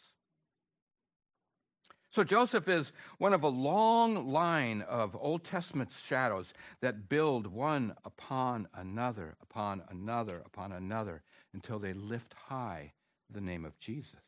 So 2.12 2.26
Joseph 2.26 2.68
is 2.68 2.92
one 3.20 3.34
of 3.34 3.44
a 3.44 3.48
long 3.48 4.28
line 4.28 4.82
of 4.82 5.16
Old 5.20 5.46
Testament 5.46 5.94
shadows 5.94 6.54
that 6.82 7.08
build 7.08 7.48
one 7.48 7.96
upon 8.04 8.68
another, 8.76 9.38
upon 9.42 9.82
another, 9.90 10.44
upon 10.46 10.74
another 10.74 11.24
until 11.54 11.80
they 11.80 11.94
lift 11.94 12.34
high 12.48 12.94
the 13.30 13.42
name 13.42 13.66
of 13.66 13.78
Jesus. 13.80 14.20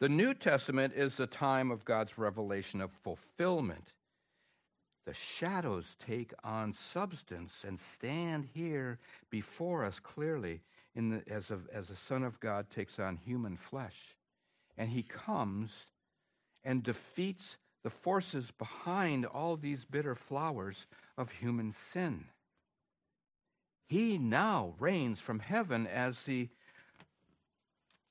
The 0.00 0.08
New 0.08 0.34
Testament 0.34 0.94
is 0.96 1.16
the 1.16 1.28
time 1.28 1.70
of 1.70 1.84
God's 1.84 2.18
revelation 2.18 2.80
of 2.80 2.90
fulfillment. 2.90 3.92
The 5.06 5.14
shadows 5.14 5.96
take 6.04 6.32
on 6.42 6.74
substance 6.74 7.52
and 7.66 7.78
stand 7.78 8.48
here 8.52 8.98
before 9.30 9.84
us 9.84 10.00
clearly 10.00 10.62
the, 10.94 11.22
as, 11.28 11.50
a, 11.50 11.60
as 11.72 11.88
the 11.88 11.96
Son 11.96 12.22
of 12.22 12.40
God 12.40 12.70
takes 12.70 12.98
on 12.98 13.16
human 13.16 13.56
flesh. 13.56 14.16
And 14.76 14.90
he 14.90 15.02
comes 15.02 15.70
and 16.64 16.82
defeats 16.82 17.58
the 17.82 17.90
forces 17.90 18.52
behind 18.52 19.26
all 19.26 19.56
these 19.56 19.84
bitter 19.84 20.14
flowers 20.14 20.86
of 21.16 21.30
human 21.30 21.72
sin. 21.72 22.26
He 23.86 24.18
now 24.18 24.74
reigns 24.78 25.20
from 25.20 25.40
heaven 25.40 25.86
as 25.86 26.20
the 26.22 26.48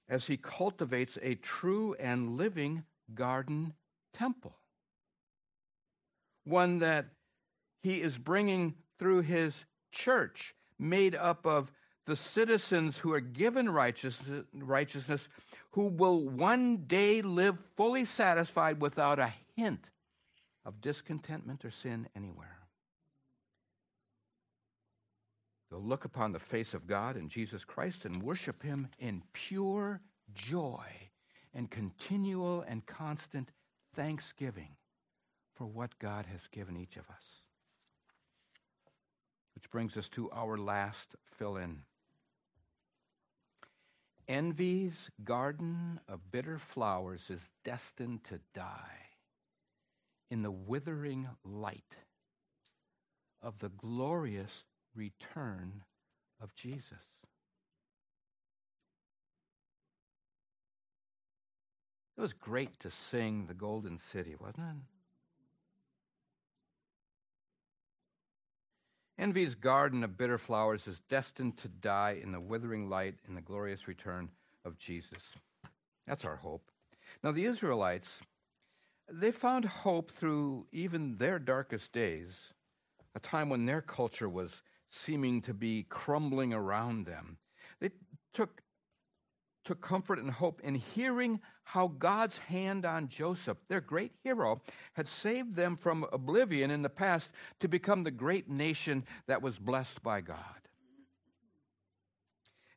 as 0.07 0.27
he 0.27 0.35
cultivates 0.35 1.17
a 1.21 1.35
true 1.35 1.95
and 1.97 2.35
living 2.35 2.83
garden 3.15 3.73
temple. 4.13 4.57
One 6.43 6.79
that 6.79 7.05
he 7.81 8.01
is 8.01 8.17
bringing 8.17 8.75
through 8.99 9.21
his 9.21 9.65
church, 9.91 10.53
made 10.77 11.15
up 11.15 11.45
of 11.45 11.71
the 12.05 12.15
citizens 12.15 12.97
who 12.97 13.13
are 13.13 13.21
given 13.21 13.69
righteousness, 13.69 14.43
righteousness, 14.53 15.29
who 15.71 15.87
will 15.87 16.27
one 16.27 16.83
day 16.87 17.21
live 17.21 17.59
fully 17.77 18.03
satisfied 18.03 18.81
without 18.81 19.19
a 19.19 19.33
hint 19.55 19.89
of 20.65 20.81
discontentment 20.81 21.63
or 21.63 21.71
sin 21.71 22.07
anywhere. 22.15 22.60
They'll 25.71 25.81
look 25.81 26.03
upon 26.03 26.33
the 26.33 26.39
face 26.39 26.73
of 26.73 26.85
God 26.85 27.15
and 27.15 27.29
Jesus 27.29 27.63
Christ 27.63 28.03
and 28.03 28.21
worship 28.21 28.61
Him 28.61 28.89
in 28.99 29.23
pure 29.31 30.01
joy 30.33 30.83
and 31.53 31.71
continual 31.71 32.61
and 32.61 32.85
constant 32.85 33.51
thanksgiving 33.95 34.75
for 35.55 35.65
what 35.65 35.97
God 35.97 36.25
has 36.25 36.41
given 36.51 36.75
each 36.75 36.97
of 36.97 37.09
us. 37.09 37.23
Which 39.55 39.69
brings 39.69 39.95
us 39.95 40.09
to 40.09 40.29
our 40.31 40.57
last 40.57 41.15
fill 41.37 41.55
in. 41.55 41.83
Envy's 44.27 45.09
garden 45.23 46.01
of 46.07 46.31
bitter 46.31 46.57
flowers 46.57 47.29
is 47.29 47.49
destined 47.63 48.23
to 48.25 48.39
die 48.53 49.07
in 50.29 50.41
the 50.41 50.51
withering 50.51 51.29
light 51.43 51.95
of 53.41 53.59
the 53.59 53.69
glorious 53.69 54.63
return 54.95 55.83
of 56.41 56.55
Jesus. 56.55 57.05
It 62.17 62.21
was 62.21 62.33
great 62.33 62.79
to 62.81 62.91
sing 62.91 63.47
the 63.47 63.53
Golden 63.53 63.97
City, 63.97 64.35
wasn't 64.39 64.57
it? 64.57 64.75
Envy's 69.21 69.55
garden 69.55 70.03
of 70.03 70.17
bitter 70.17 70.37
flowers 70.37 70.87
is 70.87 70.99
destined 71.09 71.57
to 71.57 71.67
die 71.67 72.19
in 72.21 72.31
the 72.31 72.39
withering 72.39 72.89
light 72.89 73.15
in 73.27 73.35
the 73.35 73.41
glorious 73.41 73.87
return 73.87 74.29
of 74.65 74.77
Jesus. 74.77 75.21
That's 76.07 76.25
our 76.25 76.37
hope. 76.37 76.71
Now, 77.23 77.31
the 77.31 77.45
Israelites, 77.45 78.21
they 79.11 79.31
found 79.31 79.65
hope 79.65 80.11
through 80.11 80.65
even 80.71 81.17
their 81.17 81.37
darkest 81.37 81.91
days, 81.91 82.53
a 83.15 83.19
time 83.19 83.49
when 83.49 83.65
their 83.65 83.81
culture 83.81 84.29
was 84.29 84.63
seeming 84.91 85.41
to 85.41 85.53
be 85.53 85.85
crumbling 85.89 86.53
around 86.53 87.05
them. 87.05 87.37
They 87.79 87.89
took, 88.33 88.61
took 89.65 89.81
comfort 89.81 90.19
and 90.19 90.29
hope 90.29 90.61
in 90.63 90.75
hearing 90.75 91.39
how 91.63 91.87
God's 91.87 92.37
hand 92.37 92.85
on 92.85 93.07
Joseph, 93.07 93.57
their 93.69 93.81
great 93.81 94.11
hero, 94.23 94.61
had 94.93 95.07
saved 95.07 95.55
them 95.55 95.77
from 95.77 96.05
oblivion 96.11 96.69
in 96.69 96.81
the 96.81 96.89
past 96.89 97.31
to 97.61 97.67
become 97.67 98.03
the 98.03 98.11
great 98.11 98.49
nation 98.49 99.05
that 99.27 99.41
was 99.41 99.57
blessed 99.57 100.03
by 100.03 100.21
God. 100.21 100.37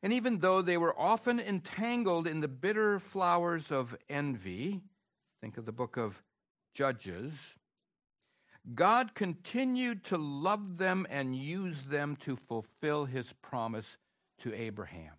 And 0.01 0.13
even 0.13 0.39
though 0.39 0.61
they 0.61 0.77
were 0.77 0.97
often 0.99 1.39
entangled 1.39 2.27
in 2.27 2.39
the 2.39 2.47
bitter 2.47 2.99
flowers 2.99 3.71
of 3.71 3.97
envy, 4.07 4.81
think 5.41 5.57
of 5.57 5.65
the 5.65 5.71
book 5.71 5.97
of 5.97 6.21
Judges, 6.73 7.55
God 8.73 9.13
continued 9.13 10.03
to 10.05 10.17
love 10.17 10.77
them 10.77 11.05
and 11.09 11.35
use 11.35 11.83
them 11.83 12.15
to 12.21 12.35
fulfill 12.35 13.05
his 13.05 13.31
promise 13.41 13.97
to 14.39 14.53
Abraham. 14.53 15.13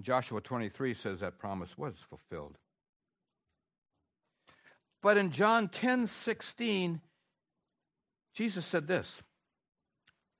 Joshua 0.00 0.40
23 0.40 0.94
says 0.94 1.20
that 1.20 1.38
promise 1.38 1.76
was 1.76 1.94
fulfilled. 2.08 2.58
But 5.02 5.16
in 5.16 5.30
John 5.30 5.68
10 5.68 6.06
16, 6.06 7.00
Jesus 8.32 8.64
said 8.64 8.86
this 8.86 9.22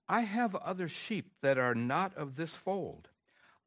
I 0.08 0.20
have 0.22 0.54
other 0.56 0.88
sheep 0.88 1.32
that 1.42 1.58
are 1.58 1.74
not 1.74 2.14
of 2.16 2.36
this 2.36 2.54
fold. 2.56 3.08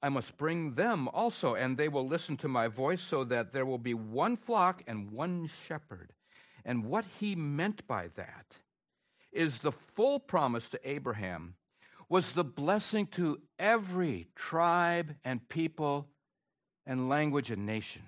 I 0.02 0.10
must 0.10 0.38
bring 0.38 0.76
them 0.76 1.08
also, 1.08 1.56
and 1.56 1.76
they 1.76 1.88
will 1.88 2.08
listen 2.08 2.38
to 2.38 2.48
my 2.48 2.68
voice, 2.68 3.02
so 3.02 3.24
that 3.26 3.52
there 3.52 3.66
will 3.66 3.80
be 3.80 3.96
one 3.96 4.38
flock 4.38 4.84
and 4.86 5.12
one 5.12 5.50
shepherd. 5.68 6.14
And 6.68 6.86
what 6.86 7.06
he 7.20 7.34
meant 7.34 7.88
by 7.88 8.10
that 8.16 8.58
is 9.32 9.60
the 9.60 9.72
full 9.72 10.20
promise 10.20 10.68
to 10.70 10.80
Abraham 10.88 11.56
was 12.10 12.34
the 12.34 12.44
blessing 12.44 13.08
to 13.08 13.40
every 13.58 14.28
tribe 14.36 15.16
and 15.24 15.48
people 15.48 16.10
and 16.86 17.08
language 17.08 17.52
and 17.52 17.66
nation. 17.66 18.02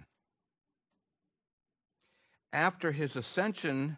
After 2.51 2.91
his 2.91 3.15
ascension 3.15 3.95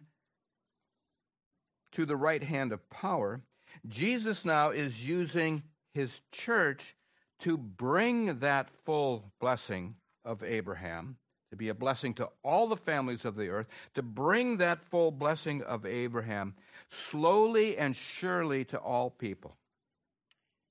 to 1.92 2.06
the 2.06 2.16
right 2.16 2.42
hand 2.42 2.72
of 2.72 2.88
power, 2.88 3.42
Jesus 3.88 4.44
now 4.44 4.70
is 4.70 5.06
using 5.06 5.64
his 5.92 6.20
church 6.30 6.94
to 7.40 7.56
bring 7.56 8.38
that 8.38 8.70
full 8.84 9.32
blessing 9.40 9.96
of 10.24 10.44
Abraham, 10.44 11.16
to 11.52 11.56
be 11.56 11.68
a 11.68 11.74
blessing 11.74 12.14
to 12.14 12.30
all 12.42 12.66
the 12.66 12.78
families 12.78 13.26
of 13.26 13.36
the 13.36 13.48
earth, 13.48 13.66
to 13.92 14.00
bring 14.00 14.56
that 14.56 14.82
full 14.82 15.10
blessing 15.10 15.62
of 15.62 15.84
Abraham 15.84 16.54
slowly 16.88 17.76
and 17.76 17.94
surely 17.94 18.64
to 18.64 18.78
all 18.78 19.10
people. 19.10 19.54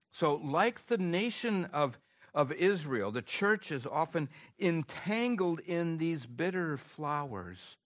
So, 0.09 0.41
like 0.43 0.87
the 0.87 0.97
nation 0.97 1.65
of, 1.65 1.99
of 2.33 2.51
Israel, 2.51 3.11
the 3.11 3.21
church 3.21 3.71
is 3.71 3.85
often 3.85 4.27
entangled 4.59 5.59
in 5.59 5.99
these 5.99 6.25
bitter 6.25 6.77
flowers 6.77 7.77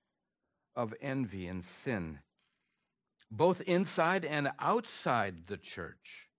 of 0.74 0.94
envy 1.02 1.48
and 1.48 1.66
sin, 1.66 2.20
both 3.30 3.60
inside 3.64 4.24
and 4.24 4.52
outside 4.58 5.48
the 5.48 5.58
church. 5.58 6.30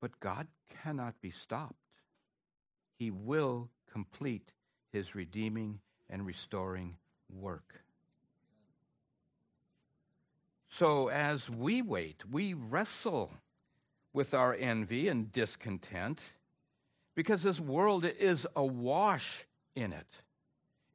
But 0.00 0.18
God 0.18 0.48
cannot 0.82 1.20
be 1.20 1.30
stopped. 1.30 1.76
He 2.98 3.12
will 3.12 3.70
complete 3.92 4.50
his 4.96 5.14
redeeming 5.14 5.78
and 6.08 6.24
restoring 6.24 6.96
work. 7.38 7.82
So, 10.70 11.08
as 11.08 11.50
we 11.50 11.82
wait, 11.82 12.22
we 12.30 12.54
wrestle 12.54 13.30
with 14.12 14.32
our 14.32 14.54
envy 14.54 15.08
and 15.08 15.30
discontent 15.30 16.20
because 17.14 17.42
this 17.42 17.60
world 17.60 18.04
is 18.04 18.46
awash 18.56 19.46
in 19.74 19.92
it, 19.92 20.06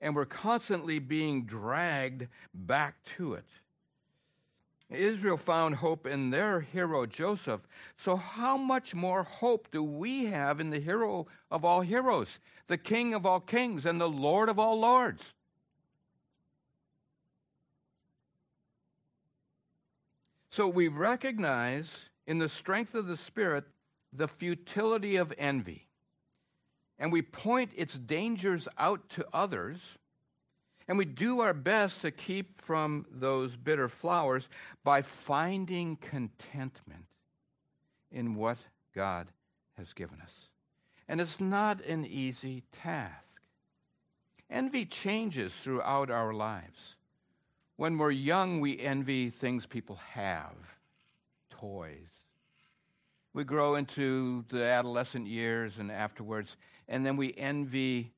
and 0.02 0.16
we're 0.16 0.26
constantly 0.26 0.98
being 0.98 1.46
dragged 1.46 2.28
back 2.54 3.04
to 3.18 3.34
it. 3.36 3.46
Israel 4.92 5.38
found 5.38 5.76
hope 5.76 6.06
in 6.06 6.30
their 6.30 6.60
hero 6.60 7.06
Joseph. 7.06 7.68
So, 7.96 8.16
how 8.16 8.58
much 8.58 8.94
more 8.94 9.24
hope 9.24 9.72
do 9.72 9.82
we 9.82 10.26
have 10.26 10.60
in 10.60 10.70
the 10.70 10.80
hero 10.80 11.28
of 11.50 11.64
all 11.64 11.82
heroes, 11.82 12.40
the 12.68 12.78
King 12.78 13.14
of 13.14 13.26
all 13.26 13.40
kings, 13.40 13.86
and 13.86 14.00
the 14.00 14.10
Lord 14.10 14.50
of 14.50 14.60
all 14.60 14.80
lords? 14.80 15.34
So, 20.50 20.68
we 20.68 20.90
recognize 20.90 22.10
in 22.28 22.40
the 22.40 22.50
strength 22.50 22.94
of 22.94 23.08
the 23.08 23.18
Spirit 23.18 23.64
the 24.12 24.28
futility 24.28 25.16
of 25.16 25.34
envy, 25.38 25.88
and 27.00 27.12
we 27.12 27.22
point 27.22 27.72
its 27.76 27.94
dangers 27.94 28.68
out 28.78 29.08
to 29.10 29.26
others 29.32 29.98
and 30.88 30.98
we 30.98 31.06
do 31.06 31.42
our 31.42 31.54
best 31.54 32.02
to 32.02 32.12
keep 32.12 32.60
from 32.60 33.06
those 33.12 33.56
bitter 33.56 33.88
flowers 33.88 34.50
by 34.84 35.02
finding 35.02 35.96
contentment 35.96 37.06
in 38.12 38.36
what 38.36 38.58
God 38.94 39.28
has 39.78 39.94
given 39.94 40.20
us. 40.22 40.34
And 41.08 41.22
it's 41.22 41.40
not 41.40 41.84
an 41.86 42.06
easy 42.06 42.64
task. 42.72 43.42
Envy 44.50 44.86
changes 44.86 45.54
throughout 45.54 46.10
our 46.10 46.34
lives. 46.34 46.96
When 47.78 47.98
we're 47.98 48.12
young, 48.12 48.60
we 48.60 48.80
envy 48.80 49.30
things 49.30 49.66
people 49.66 50.00
have 50.14 50.56
toys. 51.50 52.10
We 53.34 53.44
grow 53.44 53.76
into 53.76 54.44
the 54.50 54.64
adolescent 54.64 55.28
years 55.28 55.78
and 55.78 55.92
afterwards, 55.92 56.58
and 56.90 57.06
then 57.06 57.16
we 57.16 57.34
envy 57.38 58.12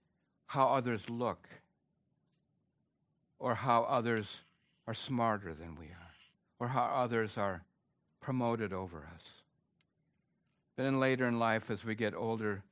how 0.48 0.68
others 0.68 1.10
look 1.10 1.48
or 3.44 3.56
how 3.56 3.84
others 3.84 4.40
are 4.88 4.94
smarter 4.94 5.54
than 5.54 5.76
we 5.76 5.88
are, 5.88 6.14
or 6.60 6.70
how 6.70 6.86
others 6.86 7.38
are 7.38 7.62
promoted 8.22 8.72
over 8.72 9.00
us. 9.14 9.22
Then 10.78 11.02
later 11.02 11.28
in 11.28 11.40
life, 11.40 11.70
as 11.70 11.84
we 11.84 11.94
get 11.94 12.16
older, 12.16 12.64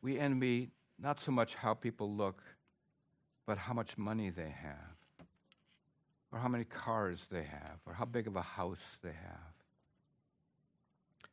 we 0.00 0.18
envy 0.18 0.70
not 0.98 1.20
so 1.20 1.30
much 1.30 1.56
how 1.56 1.74
people 1.74 2.10
look, 2.10 2.42
but 3.44 3.58
how 3.58 3.74
much 3.74 3.98
money 3.98 4.30
they 4.30 4.48
have, 4.62 5.26
or 6.32 6.38
how 6.38 6.48
many 6.48 6.64
cars 6.64 7.26
they 7.30 7.42
have, 7.42 7.78
or 7.84 7.92
how 7.92 8.06
big 8.06 8.26
of 8.26 8.34
a 8.34 8.40
house 8.40 8.96
they 9.02 9.12
have. 9.12 9.52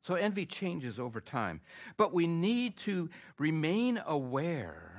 So 0.01 0.16
envy 0.16 0.45
changes 0.45 0.99
over 0.99 1.22
time. 1.22 1.62
But 1.95 2.14
we 2.14 2.28
need 2.28 2.76
to 2.80 3.10
remain 3.38 4.01
aware 4.05 4.99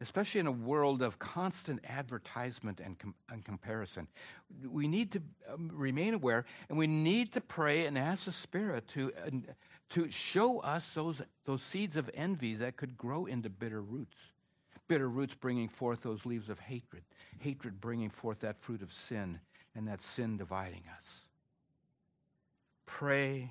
especially 0.00 0.40
in 0.40 0.46
a 0.46 0.52
world 0.52 1.02
of 1.02 1.18
constant 1.18 1.80
advertisement 1.88 2.80
and, 2.80 2.98
com- 2.98 3.14
and 3.30 3.44
comparison. 3.44 4.06
We 4.68 4.86
need 4.86 5.12
to 5.12 5.22
um, 5.52 5.70
remain 5.72 6.14
aware 6.14 6.44
and 6.68 6.78
we 6.78 6.86
need 6.86 7.32
to 7.32 7.40
pray 7.40 7.86
and 7.86 7.98
ask 7.98 8.24
the 8.24 8.32
Spirit 8.32 8.86
to, 8.88 9.12
uh, 9.26 9.30
to 9.90 10.10
show 10.10 10.60
us 10.60 10.94
those, 10.94 11.20
those 11.44 11.62
seeds 11.62 11.96
of 11.96 12.08
envy 12.14 12.54
that 12.56 12.76
could 12.76 12.96
grow 12.96 13.26
into 13.26 13.50
bitter 13.50 13.82
roots. 13.82 14.16
Bitter 14.86 15.08
roots 15.08 15.34
bringing 15.34 15.68
forth 15.68 16.02
those 16.02 16.24
leaves 16.24 16.48
of 16.48 16.58
hatred, 16.60 17.02
hatred 17.38 17.80
bringing 17.80 18.08
forth 18.08 18.40
that 18.40 18.58
fruit 18.58 18.80
of 18.82 18.92
sin, 18.92 19.40
and 19.74 19.86
that 19.86 20.00
sin 20.00 20.38
dividing 20.38 20.82
us. 20.96 21.04
Pray 22.86 23.50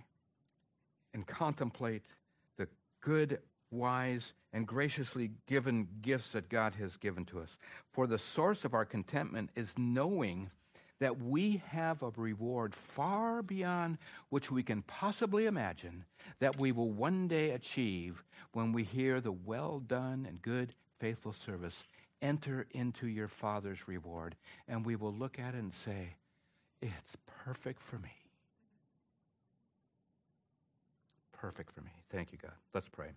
and 1.13 1.27
contemplate 1.27 2.03
the 2.57 2.67
good 3.01 3.39
wise, 3.71 4.33
and 4.53 4.67
graciously 4.67 5.31
given 5.47 5.87
gifts 6.01 6.31
that 6.31 6.49
God 6.49 6.73
has 6.75 6.97
given 6.97 7.25
to 7.25 7.39
us. 7.39 7.57
For 7.91 8.07
the 8.07 8.19
source 8.19 8.65
of 8.65 8.73
our 8.73 8.85
contentment 8.85 9.49
is 9.55 9.77
knowing 9.77 10.49
that 10.99 11.21
we 11.21 11.61
have 11.67 12.01
a 12.01 12.09
reward 12.15 12.73
far 12.73 13.43
beyond 13.43 13.97
which 14.29 14.49
we 14.49 14.63
can 14.63 14.81
possibly 14.83 15.45
imagine 15.45 16.03
that 16.39 16.59
we 16.59 16.71
will 16.71 16.89
one 16.89 17.27
day 17.27 17.51
achieve 17.51 18.23
when 18.53 18.71
we 18.71 18.83
hear 18.83 19.21
the 19.21 19.31
well 19.31 19.79
done 19.79 20.25
and 20.27 20.41
good, 20.41 20.73
faithful 20.99 21.33
service 21.33 21.83
enter 22.21 22.65
into 22.71 23.07
your 23.07 23.27
Father's 23.27 23.87
reward. 23.87 24.35
And 24.67 24.85
we 24.85 24.95
will 24.95 25.13
look 25.13 25.39
at 25.39 25.53
it 25.53 25.59
and 25.59 25.73
say, 25.85 26.15
It's 26.81 27.17
perfect 27.43 27.81
for 27.81 27.99
me. 27.99 28.09
Perfect 31.31 31.71
for 31.71 31.81
me. 31.81 31.91
Thank 32.09 32.31
you, 32.31 32.39
God. 32.41 32.53
Let's 32.73 32.89
pray. 32.89 33.09